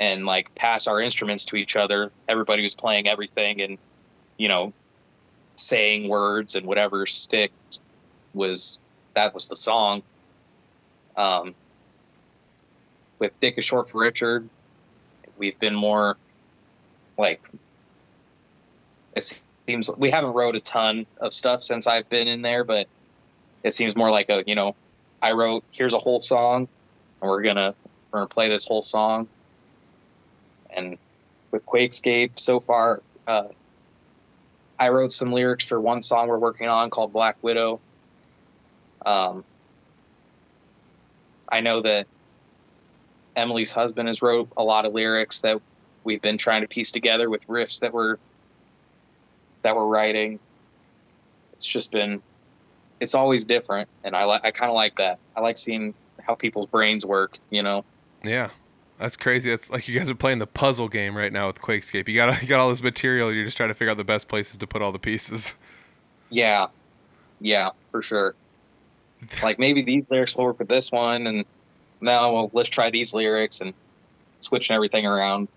[0.00, 2.10] and like pass our instruments to each other.
[2.28, 3.78] Everybody was playing everything and,
[4.36, 4.72] you know,
[5.54, 7.52] saying words and whatever stick
[8.34, 8.80] was
[9.14, 10.02] that was the song.
[11.16, 11.54] Um,
[13.18, 14.48] with Dick is short for Richard,
[15.38, 16.16] we've been more
[17.16, 17.40] like
[19.14, 22.86] it seems we haven't wrote a ton of stuff since I've been in there, but
[23.62, 24.76] it seems more like a you know
[25.22, 26.68] I wrote here's a whole song
[27.20, 27.74] and we're gonna
[28.10, 29.28] we're gonna play this whole song
[30.70, 30.98] and
[31.50, 33.44] with Quakescape so far uh,
[34.78, 37.80] I wrote some lyrics for one song we're working on called Black Widow.
[39.04, 39.44] Um,
[41.50, 42.06] I know that
[43.36, 45.60] Emily's husband has wrote a lot of lyrics that
[46.04, 48.16] we've been trying to piece together with riffs that we're
[49.62, 50.38] that we're writing.
[51.52, 52.22] It's just been
[52.98, 55.18] it's always different and i like i kind of like that.
[55.36, 57.84] I like seeing how people's brains work you know?
[58.24, 58.50] Yeah,
[58.98, 59.50] that's crazy.
[59.50, 62.08] That's like you guys are playing the puzzle game right now with Quakescape.
[62.08, 63.32] You got you got all this material.
[63.32, 65.54] You're just trying to figure out the best places to put all the pieces.
[66.30, 66.66] yeah
[67.40, 68.34] yeah for sure
[69.42, 71.44] like maybe these lyrics will work with this one and
[72.00, 73.74] now well let's try these lyrics and
[74.40, 75.48] switching everything around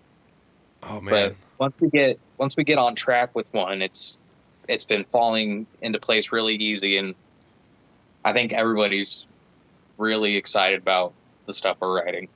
[0.82, 4.22] Oh man, but once we get once we get on track with one it's
[4.68, 7.14] it's been falling into place really easy and
[8.24, 9.26] I think everybody's
[9.98, 11.12] really excited about
[11.46, 12.28] the stuff we're writing.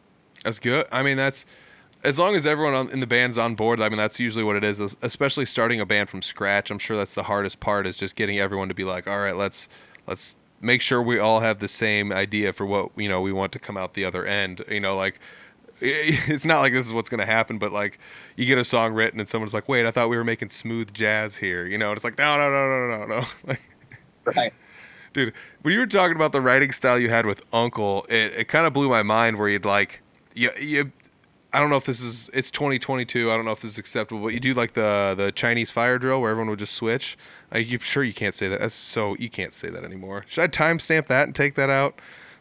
[0.45, 0.87] That's good.
[0.93, 1.45] I mean, that's
[2.05, 3.81] as long as everyone on, in the band's on board.
[3.81, 4.79] I mean, that's usually what it is.
[5.03, 6.71] Especially starting a band from scratch.
[6.71, 9.35] I'm sure that's the hardest part is just getting everyone to be like, all right,
[9.35, 9.69] let's
[10.07, 13.53] let's make sure we all have the same idea for what you know we want
[13.53, 14.63] to come out the other end.
[14.71, 15.19] You know, like
[15.81, 17.99] it's not like this is what's going to happen, but like
[18.37, 20.93] you get a song written and someone's like, wait, I thought we were making smooth
[20.93, 21.67] jazz here.
[21.67, 23.25] You know, and it's like, no, no, no, no, no, no.
[23.47, 23.61] Like,
[24.27, 24.55] Right.
[25.13, 28.49] dude when you were talking about the writing style you had with uncle it, it
[28.49, 30.01] kind of blew my mind where you'd like
[30.35, 30.93] you, you
[31.53, 34.23] i don't know if this is it's 2022 i don't know if this is acceptable
[34.23, 37.17] but you do like the the chinese fire drill where everyone would just switch?
[37.53, 40.25] Like, you sure you can't say that that's so you can't say that anymore.
[40.29, 42.01] Should i timestamp that and take that out?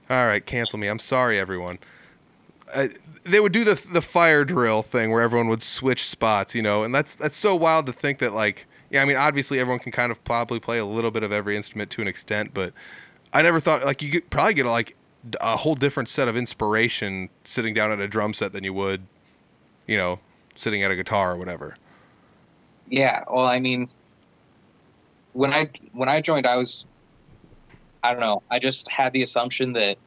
[0.10, 1.80] All right cancel me i'm sorry everyone.
[3.24, 6.84] They would do the the fire drill thing where everyone would switch spots, you know,
[6.84, 9.92] and that's that's so wild to think that like yeah, I mean obviously everyone can
[9.92, 12.74] kind of probably play a little bit of every instrument to an extent, but
[13.34, 14.96] I never thought like you could probably get like
[15.40, 19.06] a whole different set of inspiration sitting down at a drum set than you would,
[19.88, 20.20] you know,
[20.56, 21.76] sitting at a guitar or whatever.
[22.90, 23.24] Yeah.
[23.32, 23.90] Well, I mean,
[25.34, 26.86] when I when I joined, I was
[28.04, 28.44] I don't know.
[28.52, 29.98] I just had the assumption that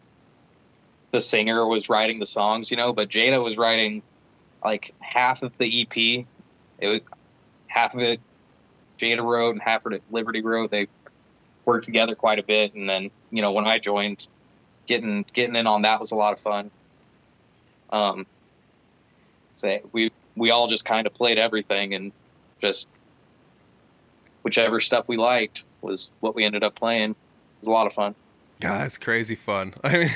[1.12, 4.03] the singer was writing the songs, you know, but Jada was writing
[4.64, 6.27] like half of the EP.
[6.79, 7.01] It was
[7.69, 8.21] half of it
[8.99, 10.71] Jada wrote and half of it Liberty wrote.
[10.71, 10.89] They
[11.64, 14.29] worked together quite a bit, and then you know when I joined,
[14.87, 16.70] getting getting in on that was a lot of fun.
[17.91, 18.26] Um,
[19.57, 22.12] so we we all just kind of played everything and
[22.61, 22.91] just
[24.43, 27.11] whichever stuff we liked was what we ended up playing.
[27.11, 27.16] It
[27.61, 28.14] was a lot of fun.
[28.61, 29.74] God, that's crazy fun.
[29.84, 30.11] I mean,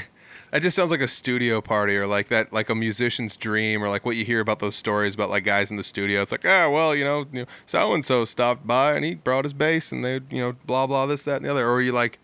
[0.51, 3.89] that just sounds like a studio party or like that, like a musician's dream or
[3.89, 6.23] like what you hear about those stories about like guys in the studio.
[6.23, 9.15] It's like, ah, well, you know, you know, so and so stopped by and he
[9.15, 11.69] brought his bass and they, you know, blah blah this that and the other.
[11.69, 12.19] Or you like,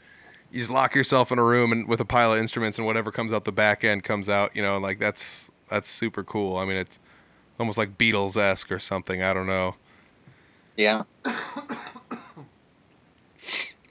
[0.56, 3.12] you just lock yourself in a room and with a pile of instruments and whatever
[3.12, 4.56] comes out the back end comes out.
[4.56, 6.56] You know, like that's that's super cool.
[6.56, 6.98] I mean, it's
[7.60, 9.22] almost like Beatles esque or something.
[9.22, 9.76] I don't know.
[10.76, 11.02] Yeah.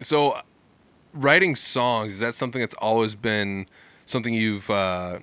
[0.01, 0.35] So,
[1.13, 3.67] writing songs is that something that's always been
[4.05, 5.19] something you've uh, uh,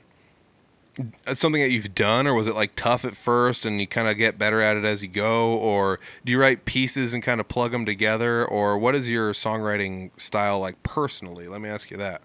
[1.33, 4.19] something that you've done, or was it like tough at first and you kind of
[4.19, 7.49] get better at it as you go, or do you write pieces and kind of
[7.49, 11.49] plug them together, or what is your songwriting style like personally?
[11.49, 12.21] Let me ask you that.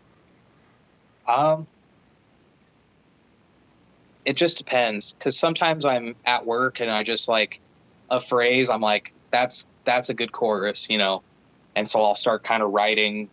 [1.28, 1.68] Um,
[4.26, 7.61] it just depends because sometimes I'm at work and I just like
[8.09, 8.70] a phrase.
[8.70, 11.24] I'm like, that's that's a good chorus, you know,
[11.76, 13.30] and so I'll start kind of writing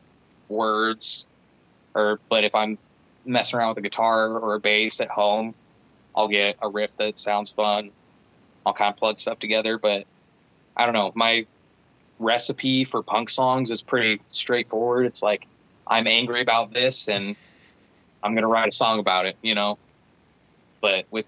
[0.49, 1.26] words.
[1.95, 2.78] Or, but if I'm
[3.24, 5.54] messing around with a guitar or a bass at home,
[6.14, 7.90] I'll get a riff that sounds fun.
[8.64, 9.78] I'll kind of plug stuff together.
[9.78, 10.06] But
[10.76, 11.12] I don't know.
[11.14, 11.46] My
[12.18, 15.06] recipe for punk songs is pretty straightforward.
[15.06, 15.46] It's like
[15.86, 17.36] I'm angry about this and
[18.22, 19.78] I'm gonna write a song about it, you know.
[20.80, 21.26] But with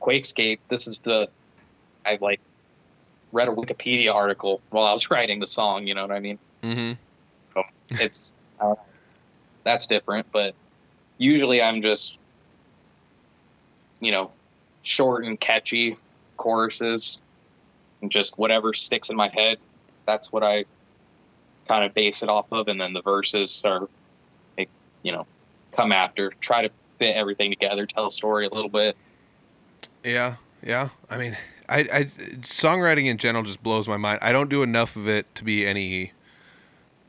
[0.00, 1.28] Quakescape, this is the
[2.06, 2.40] I like
[3.32, 5.86] read a Wikipedia article while I was writing the song.
[5.86, 6.38] You know what I mean?
[6.62, 7.60] Mm-hmm.
[7.90, 8.74] It's uh,
[9.64, 10.54] that's different, but
[11.18, 12.18] usually I'm just
[14.00, 14.30] you know
[14.82, 15.96] short and catchy
[16.36, 17.20] choruses
[18.00, 19.58] and just whatever sticks in my head.
[20.06, 20.64] That's what I
[21.66, 23.88] kind of base it off of, and then the verses are,
[24.56, 25.26] you know,
[25.72, 26.30] come after.
[26.40, 28.96] Try to fit everything together, tell a story a little bit.
[30.02, 30.88] Yeah, yeah.
[31.10, 31.36] I mean,
[31.68, 32.04] I, I
[32.40, 34.20] songwriting in general just blows my mind.
[34.22, 36.12] I don't do enough of it to be any.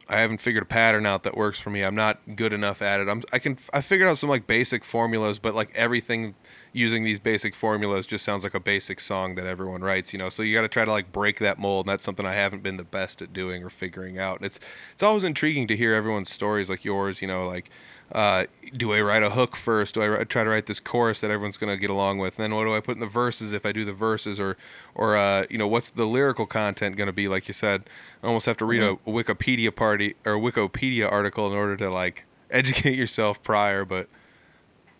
[0.09, 1.83] I haven't figured a pattern out that works for me.
[1.83, 3.07] I'm not good enough at it.
[3.07, 6.33] I'm I can I figured out some like basic formulas, but like everything
[6.73, 10.29] using these basic formulas just sounds like a basic song that everyone writes, you know.
[10.29, 12.63] So you got to try to like break that mold, and that's something I haven't
[12.63, 14.37] been the best at doing or figuring out.
[14.37, 14.59] And it's
[14.93, 17.69] it's always intriguing to hear everyone's stories like yours, you know, like
[18.11, 18.45] uh,
[18.75, 19.95] do I write a hook first?
[19.95, 22.37] Do I write, try to write this chorus that everyone's going to get along with?
[22.37, 24.57] Then what do I put in the verses if I do the verses, or
[24.95, 27.27] or uh, you know what's the lyrical content going to be?
[27.27, 27.83] Like you said,
[28.23, 31.89] I almost have to read a, a Wikipedia party or Wikipedia article in order to
[31.89, 33.85] like educate yourself prior.
[33.85, 34.09] But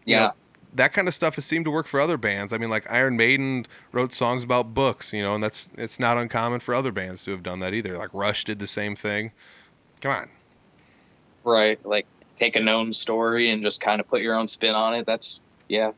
[0.08, 0.34] you Yeah, know,
[0.74, 2.54] that kind of stuff has seemed to work for other bands.
[2.54, 6.18] I mean, like Iron Maiden wrote songs about books, you know, and that's it's not
[6.18, 7.98] uncommon for other bands to have done that either.
[7.98, 9.32] Like Rush did the same thing.
[10.02, 10.30] Come on.
[11.44, 11.80] right.
[11.86, 12.08] Like
[12.40, 15.06] take a known story and just kind of put your own spin on it.
[15.06, 15.92] That's yeah.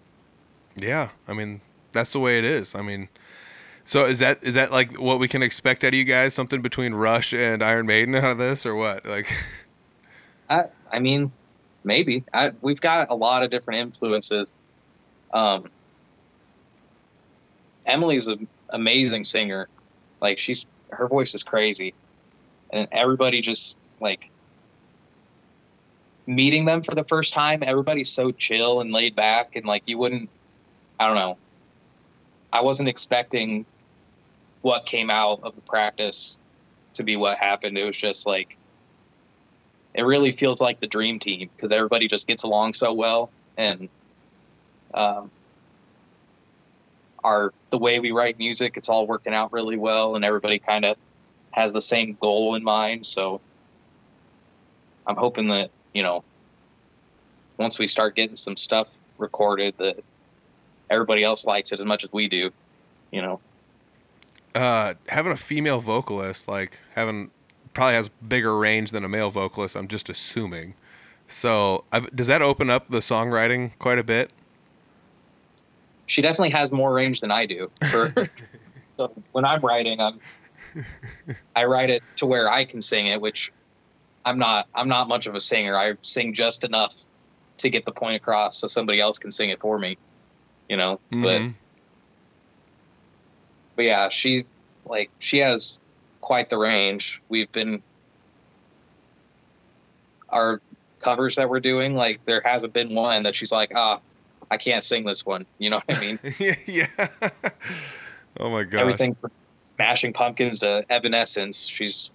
[0.76, 1.62] Yeah, I mean
[1.92, 2.76] that's the way it is.
[2.76, 3.10] I mean,
[3.84, 6.34] so is that is that like what we can expect out of you guys?
[6.34, 9.06] Something between Rush and Iron Maiden out of this, or what?
[9.06, 9.32] Like,
[10.50, 11.32] I I mean,
[11.84, 12.24] maybe.
[12.34, 14.56] I we've got a lot of different influences.
[15.34, 15.70] Um,
[17.86, 19.68] Emily's an amazing singer.
[20.22, 21.94] Like she's her voice is crazy,
[22.72, 24.31] and everybody just like
[26.36, 29.98] meeting them for the first time, everybody's so chill and laid back, and like you
[29.98, 30.30] wouldn't.
[31.00, 31.38] I don't know.
[32.54, 33.66] I wasn't expecting
[34.62, 36.38] what came out of the practice
[36.94, 37.78] to be what happened.
[37.78, 38.58] It was just like
[39.94, 43.90] it really feels like the dream team because everybody just gets along so well and
[44.94, 45.30] um,
[47.24, 50.86] our the way we write music it's all working out really well and everybody kind
[50.86, 50.98] of
[51.52, 53.42] has the same goal in mind so
[55.06, 56.24] i'm hoping that you know
[57.58, 60.04] once we start getting some stuff recorded that
[60.90, 62.52] everybody else likes it as much as we do
[63.12, 63.40] you know
[64.56, 67.32] uh, having a female vocalist, like having
[67.74, 69.76] probably has bigger range than a male vocalist.
[69.76, 70.76] I'm just assuming.
[71.28, 74.32] So I, does that open up the songwriting quite a bit?
[76.08, 77.72] She definitely has more range than I do.
[77.90, 78.14] For,
[78.92, 80.20] so when I'm writing, I'm
[81.56, 83.52] I write it to where I can sing it, which
[84.26, 84.68] I'm not.
[84.76, 85.76] I'm not much of a singer.
[85.76, 86.96] I sing just enough
[87.58, 89.98] to get the point across, so somebody else can sing it for me.
[90.70, 91.24] You know, mm-hmm.
[91.24, 91.42] but
[93.76, 94.52] but yeah, she's
[94.86, 95.80] like she has
[96.22, 97.22] quite the range.
[97.30, 97.82] We've been
[100.30, 100.62] our
[101.00, 104.58] covers that we're doing, like there hasn't been one that she's like, ah, oh, I
[104.58, 105.46] can't sing this one.
[105.58, 106.20] You know what I mean?
[106.66, 106.88] yeah.
[108.40, 108.82] oh my god.
[108.82, 112.12] Everything from Smashing Pumpkins to Evanescence, she's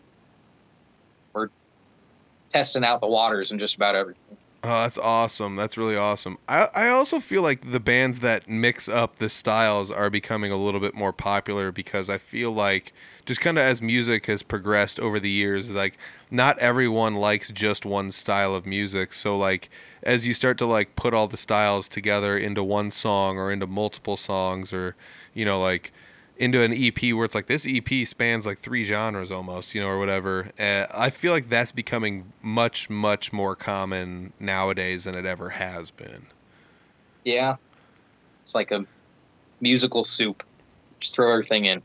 [2.48, 4.36] testing out the waters and just about everything.
[4.64, 5.54] Oh, that's awesome.
[5.54, 6.38] That's really awesome.
[6.48, 10.56] I, I also feel like the bands that mix up the styles are becoming a
[10.56, 12.92] little bit more popular because I feel like
[13.26, 15.96] just kind of as music has progressed over the years, like
[16.32, 19.12] not everyone likes just one style of music.
[19.12, 19.68] So like
[20.02, 23.68] as you start to like put all the styles together into one song or into
[23.68, 24.96] multiple songs or
[25.32, 25.92] you know like
[26.38, 29.88] into an EP where it's like this EP spans like three genres almost, you know,
[29.88, 30.50] or whatever.
[30.58, 35.90] Uh, I feel like that's becoming much, much more common nowadays than it ever has
[35.90, 36.26] been.
[37.24, 37.56] Yeah.
[38.42, 38.86] It's like a
[39.60, 40.44] musical soup.
[41.00, 41.82] Just throw everything in.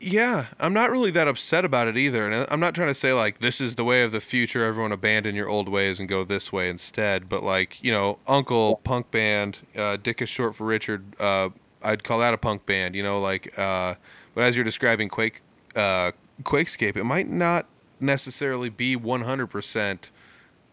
[0.00, 2.26] Yeah, I'm not really that upset about it either.
[2.26, 4.92] And I'm not trying to say like this is the way of the future, everyone
[4.92, 7.28] abandon your old ways and go this way instead.
[7.28, 11.50] But like, you know, Uncle, punk band, uh, Dick is short for Richard, uh,
[11.82, 13.58] I'd call that a punk band, you know, like.
[13.58, 13.94] Uh,
[14.34, 15.42] but as you're describing Quake,
[15.74, 16.12] uh,
[16.42, 17.66] Quakescape, it might not
[17.98, 20.10] necessarily be 100%,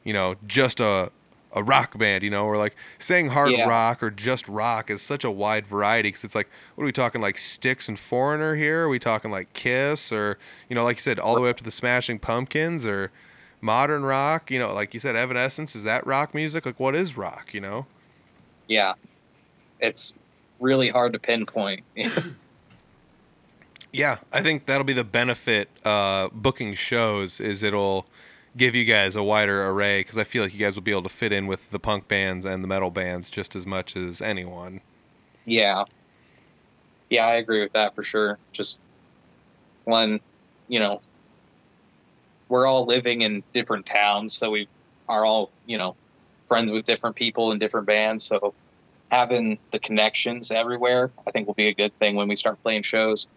[0.04, 1.12] you know, just a
[1.56, 3.68] a rock band, you know, or like saying hard yeah.
[3.68, 6.92] rock or just rock is such a wide variety because it's like, what are we
[6.92, 8.84] talking like Styx and Foreigner here?
[8.84, 10.38] Are we talking like Kiss or,
[10.70, 13.10] you know, like you said, all the way up to the Smashing Pumpkins or
[13.62, 14.52] modern rock?
[14.52, 16.66] You know, like you said, Evanescence, is that rock music?
[16.66, 17.86] Like, what is rock, you know?
[18.68, 18.94] Yeah.
[19.80, 20.18] It's
[20.60, 21.84] really hard to pinpoint.
[23.94, 28.06] yeah, I think that'll be the benefit uh, booking shows is it'll
[28.58, 31.04] give you guys a wider array because I feel like you guys will be able
[31.04, 34.22] to fit in with the punk bands and the metal bands just as much as
[34.22, 34.82] anyone.
[35.46, 35.86] Yeah.
[37.10, 38.38] Yeah, I agree with that for sure.
[38.52, 38.80] Just
[39.84, 40.20] when,
[40.68, 41.02] you know,
[42.50, 44.68] we're all living in different towns, so we
[45.10, 45.96] are all, you know,
[46.48, 48.24] friends with different people in different bands.
[48.24, 48.54] So
[49.12, 52.84] having the connections everywhere, I think will be a good thing when we start playing
[52.84, 53.28] shows,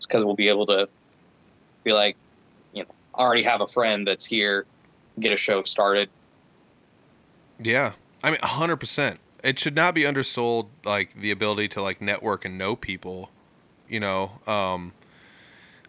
[0.00, 0.88] because we'll be able to
[1.84, 2.16] be like,
[2.72, 4.66] you know, already have a friend that's here,
[5.18, 6.08] get a show started.
[7.58, 7.92] Yeah,
[8.22, 9.20] I mean, hundred percent.
[9.44, 13.30] It should not be undersold, like the ability to like network and know people.
[13.88, 14.92] You know, um,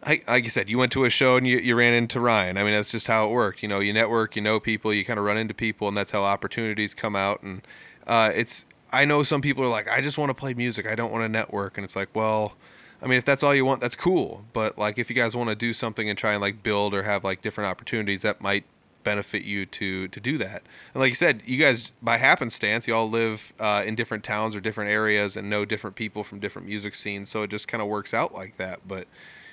[0.04, 2.58] I, like you said, you went to a show and you, you ran into Ryan.
[2.58, 3.64] I mean, that's just how it worked.
[3.64, 6.12] You know, you network, you know people, you kind of run into people, and that's
[6.12, 7.42] how opportunities come out.
[7.42, 7.62] And
[8.06, 10.88] uh, it's I know some people are like, I just want to play music.
[10.88, 11.78] I don't want to network.
[11.78, 12.54] And it's like, well,
[13.02, 14.46] I mean, if that's all you want, that's cool.
[14.54, 17.04] But like, if you guys want to do something and try and like build or
[17.04, 18.64] have like different opportunities, that might
[19.04, 20.64] benefit you to to do that.
[20.94, 24.56] And like you said, you guys by happenstance, you all live uh, in different towns
[24.56, 27.30] or different areas and know different people from different music scenes.
[27.30, 28.88] So it just kind of works out like that.
[28.88, 29.08] But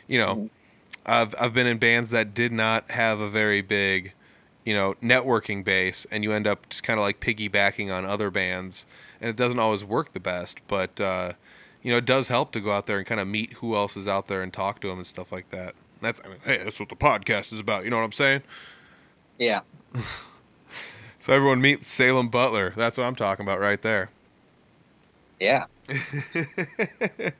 [0.06, 0.46] you know, mm-hmm.
[1.06, 4.12] I've I've been in bands that did not have a very big,
[4.64, 8.30] you know, networking base, and you end up just kind of like piggybacking on other
[8.30, 8.86] bands
[9.20, 11.32] and it doesn't always work the best, but uh,
[11.82, 13.96] you know, it does help to go out there and kind of meet who else
[13.96, 15.74] is out there and talk to them and stuff like that.
[16.00, 17.84] That's I mean, hey, that's what the podcast is about.
[17.84, 18.42] You know what I'm saying?
[19.38, 19.60] Yeah.
[21.18, 22.72] so everyone meet Salem Butler.
[22.76, 24.10] That's what I'm talking about right there.
[25.38, 25.66] Yeah.
[25.88, 27.32] sure.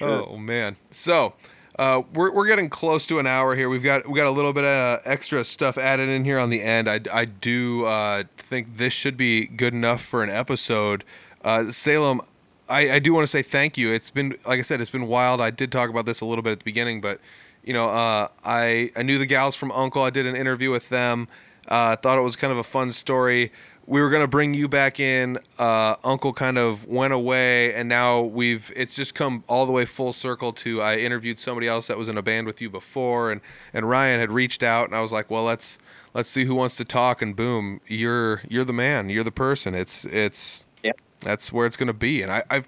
[0.00, 0.76] Oh man.
[0.90, 1.34] So
[1.78, 3.68] uh, we're, we're getting close to an hour here.
[3.68, 6.62] We've got we got a little bit of extra stuff added in here on the
[6.62, 6.88] end.
[6.88, 11.04] I, I do uh, think this should be good enough for an episode.
[11.44, 12.22] Uh, Salem,
[12.68, 13.92] I, I do want to say thank you.
[13.92, 15.40] It's been like I said, it's been wild.
[15.40, 17.20] I did talk about this a little bit at the beginning, but
[17.62, 20.02] you know, uh, I I knew the gals from Uncle.
[20.02, 21.28] I did an interview with them.
[21.68, 23.52] Uh, thought it was kind of a fun story.
[23.88, 25.38] We were gonna bring you back in.
[25.60, 29.84] Uh, Uncle kind of went away, and now we've it's just come all the way
[29.84, 33.30] full circle to I interviewed somebody else that was in a band with you before,
[33.30, 33.40] and
[33.72, 35.78] and Ryan had reached out, and I was like, well, let's
[36.14, 39.74] let's see who wants to talk, and boom, you're you're the man, you're the person.
[39.74, 40.92] It's it's Yeah.
[41.20, 42.66] that's where it's gonna be, and I I've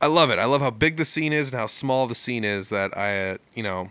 [0.00, 0.38] I love it.
[0.38, 2.68] I love how big the scene is and how small the scene is.
[2.68, 3.90] That I, uh, you know,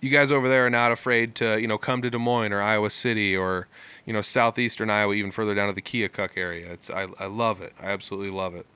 [0.00, 2.60] you guys over there are not afraid to, you know, come to Des Moines or
[2.60, 3.66] Iowa City or,
[4.06, 6.72] you know, southeastern Iowa, even further down to the Keokuk area.
[6.72, 7.72] It's I, I love it.
[7.80, 8.66] I absolutely love it.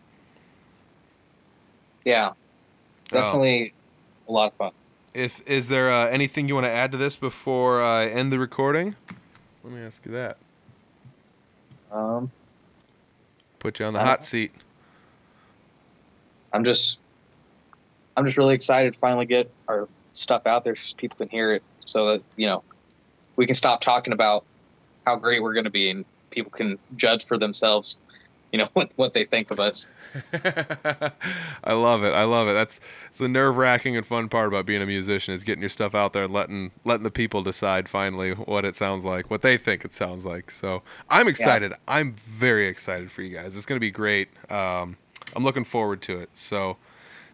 [2.05, 2.33] Yeah,
[3.13, 3.17] Oh.
[3.21, 3.73] definitely
[4.29, 4.73] a lot of fun.
[5.15, 8.39] If is there uh, anything you want to add to this before I end the
[8.39, 8.97] recording?
[9.63, 10.37] Let me ask you that.
[11.93, 12.31] Um,
[13.61, 14.53] Put you on the hot seat.
[16.53, 17.01] I'm just,
[18.17, 21.53] I'm just really excited to finally get our stuff out there so people can hear
[21.53, 22.63] it, so that you know,
[23.37, 24.45] we can stop talking about
[25.07, 28.01] how great we're going to be, and people can judge for themselves,
[28.53, 29.89] you know, what what they think of us.
[31.65, 32.15] I love it.
[32.15, 32.53] I love it.
[32.53, 32.81] That's
[33.19, 36.13] the nerve wracking and fun part about being a musician is getting your stuff out
[36.13, 39.85] there and letting letting the people decide finally what it sounds like, what they think
[39.85, 40.51] it sounds like.
[40.51, 41.73] So I'm excited.
[41.89, 43.57] I'm very excited for you guys.
[43.57, 44.29] It's gonna be great.
[44.51, 44.97] Um,
[45.35, 46.31] I'm looking forward to it.
[46.35, 46.77] So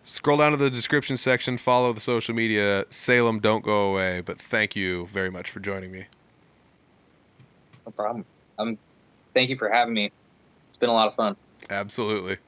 [0.02, 2.84] scroll down to the description section, follow the social media.
[2.90, 4.20] Salem, don't go away.
[4.20, 6.06] But thank you very much for joining me.
[7.86, 8.24] No problem.
[8.58, 8.78] Um,
[9.34, 10.12] thank you for having me.
[10.68, 11.36] It's been a lot of fun.
[11.68, 12.38] Absolutely.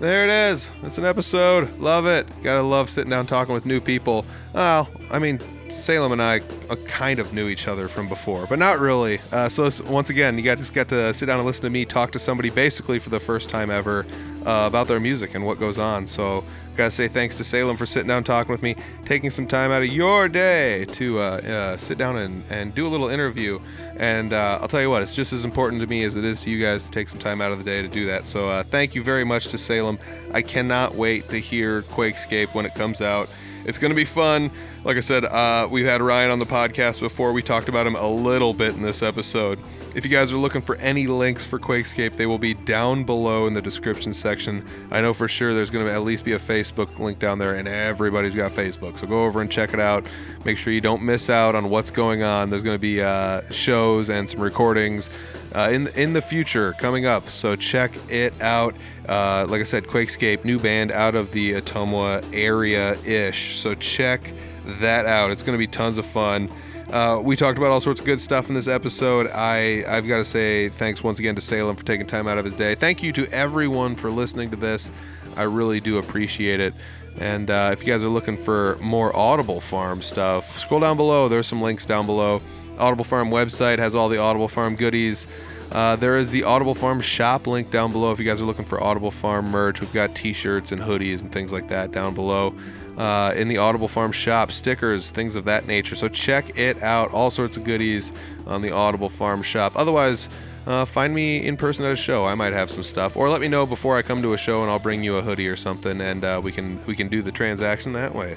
[0.00, 0.70] There it is.
[0.82, 1.78] It's an episode.
[1.78, 2.26] Love it.
[2.42, 4.26] Gotta love sitting down talking with new people.
[4.52, 8.58] Well, I mean, Salem and I uh, kind of knew each other from before, but
[8.58, 9.18] not really.
[9.32, 11.84] Uh, so once again, you got just got to sit down and listen to me
[11.84, 14.06] talk to somebody basically for the first time ever
[14.46, 16.06] uh, about their music and what goes on.
[16.06, 16.44] So
[16.76, 19.82] gotta say thanks to Salem for sitting down talking with me, taking some time out
[19.82, 23.58] of your day to uh, uh, sit down and, and do a little interview.
[23.96, 26.50] And I'll tell you what, it's just as important to me as it is to
[26.50, 28.24] you guys to take some time out of the day to do that.
[28.26, 29.98] So thank you very much to Salem.
[30.32, 33.28] I cannot wait to hear Quakescape when it comes out.
[33.66, 34.50] It's to be fun.
[34.84, 37.32] Like I said, uh, we've had Ryan on the podcast before.
[37.32, 39.58] We talked about him a little bit in this episode.
[39.94, 43.46] If you guys are looking for any links for Quakescape, they will be down below
[43.46, 44.62] in the description section.
[44.90, 47.54] I know for sure there's going to at least be a Facebook link down there,
[47.54, 48.98] and everybody's got Facebook.
[48.98, 50.04] So go over and check it out.
[50.44, 52.50] Make sure you don't miss out on what's going on.
[52.50, 55.08] There's going to be uh, shows and some recordings
[55.54, 57.28] uh, in in the future coming up.
[57.28, 58.74] So check it out.
[59.08, 63.56] Uh, like I said, Quakescape, new band out of the Ottumwa area ish.
[63.56, 64.30] So check
[64.64, 65.30] that out.
[65.30, 66.50] It's going to be tons of fun.
[66.90, 69.28] Uh, we talked about all sorts of good stuff in this episode.
[69.32, 72.44] I I've got to say thanks once again to Salem for taking time out of
[72.44, 72.74] his day.
[72.74, 74.92] Thank you to everyone for listening to this.
[75.36, 76.74] I really do appreciate it.
[77.18, 81.28] And uh, if you guys are looking for more Audible Farm stuff, scroll down below.
[81.28, 82.42] There's some links down below.
[82.78, 85.26] Audible Farm website has all the Audible Farm goodies.
[85.72, 88.64] Uh, there is the Audible Farm shop link down below if you guys are looking
[88.64, 89.80] for Audible Farm merch.
[89.80, 92.54] We've got T-shirts and hoodies and things like that down below.
[92.96, 95.96] Uh, in the Audible Farm shop, stickers, things of that nature.
[95.96, 97.10] So check it out.
[97.12, 98.12] All sorts of goodies
[98.46, 99.72] on the Audible Farm shop.
[99.74, 100.28] Otherwise,
[100.66, 102.24] uh, find me in person at a show.
[102.24, 104.62] I might have some stuff, or let me know before I come to a show,
[104.62, 107.20] and I'll bring you a hoodie or something, and uh, we can we can do
[107.20, 108.36] the transaction that way.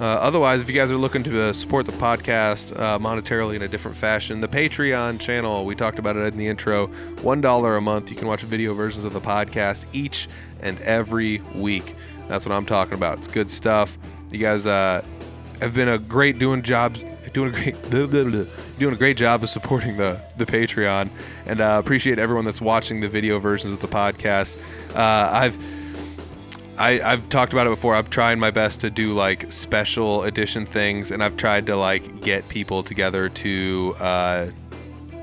[0.00, 3.62] Uh, otherwise, if you guys are looking to uh, support the podcast uh, monetarily in
[3.62, 7.80] a different fashion, the Patreon channel, we talked about it in the intro, $1 a
[7.80, 8.10] month.
[8.10, 10.28] You can watch video versions of the podcast each
[10.60, 11.94] and every week.
[12.28, 13.18] That's what I'm talking about.
[13.18, 13.98] It's good stuff.
[14.30, 15.04] You guys uh,
[15.60, 16.96] have been a great doing job,
[17.32, 21.08] doing a great, doing a great job of supporting the the Patreon,
[21.46, 24.56] and uh, appreciate everyone that's watching the video versions of the podcast.
[24.94, 25.58] Uh, I've
[26.78, 27.94] I, I've talked about it before.
[27.94, 32.22] I'm trying my best to do like special edition things, and I've tried to like
[32.22, 34.46] get people together to uh,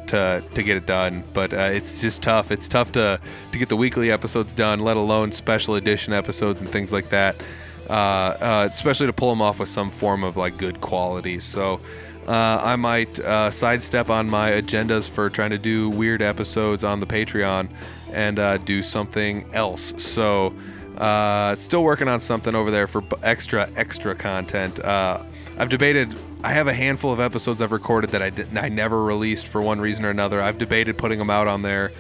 [0.09, 1.23] to to get it done.
[1.33, 2.51] But uh, it's just tough.
[2.51, 3.19] It's tough to
[3.51, 7.35] to get the weekly episodes done, let alone special edition episodes and things like that.
[7.89, 11.39] Uh, uh, especially to pull them off with some form of like good quality.
[11.39, 11.79] So.
[12.27, 16.99] Uh, I might uh, sidestep on my agendas for trying to do weird episodes on
[16.99, 17.69] the Patreon
[18.13, 19.95] and uh, do something else.
[19.97, 20.53] So,
[21.57, 24.79] still working on something over there for extra extra content.
[25.59, 26.17] I've debated.
[26.41, 29.61] I have a handful of episodes I've recorded that I did, I never released for
[29.61, 30.41] one reason or another.
[30.41, 31.91] I've debated putting them out on there,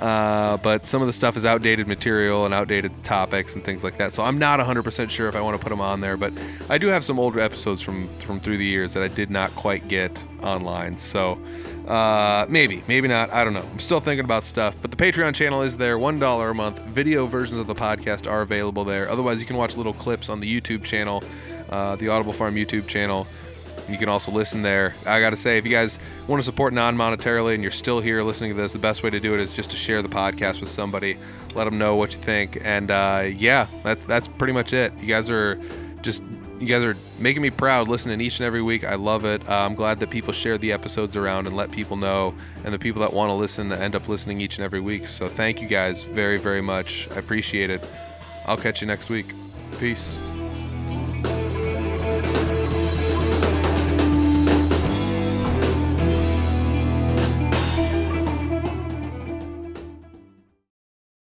[0.00, 3.98] uh, but some of the stuff is outdated material and outdated topics and things like
[3.98, 4.12] that.
[4.12, 6.16] So I'm not 100% sure if I want to put them on there.
[6.16, 6.32] But
[6.68, 9.50] I do have some older episodes from from through the years that I did not
[9.52, 10.98] quite get online.
[10.98, 11.38] So.
[11.86, 13.30] Uh, maybe, maybe not.
[13.30, 13.60] I don't know.
[13.70, 14.74] I'm still thinking about stuff.
[14.80, 16.80] But the Patreon channel is there, one dollar a month.
[16.80, 19.06] Video versions of the podcast are available there.
[19.10, 21.22] Otherwise, you can watch little clips on the YouTube channel,
[21.74, 23.26] uh, the Audible Farm YouTube channel.
[23.88, 24.94] You can also listen there.
[25.06, 25.98] I got to say, if you guys
[26.28, 29.10] want to support non monetarily and you're still here listening to this, the best way
[29.10, 31.16] to do it is just to share the podcast with somebody.
[31.54, 32.58] Let them know what you think.
[32.64, 34.92] And uh, yeah, that's that's pretty much it.
[34.98, 35.60] You guys are
[36.00, 36.22] just
[36.60, 38.84] you guys are making me proud listening each and every week.
[38.84, 39.46] I love it.
[39.48, 42.78] Uh, I'm glad that people share the episodes around and let people know, and the
[42.78, 45.06] people that want to listen end up listening each and every week.
[45.06, 47.08] So thank you guys very, very much.
[47.10, 47.84] I appreciate it.
[48.46, 49.26] I'll catch you next week.
[49.78, 50.22] Peace.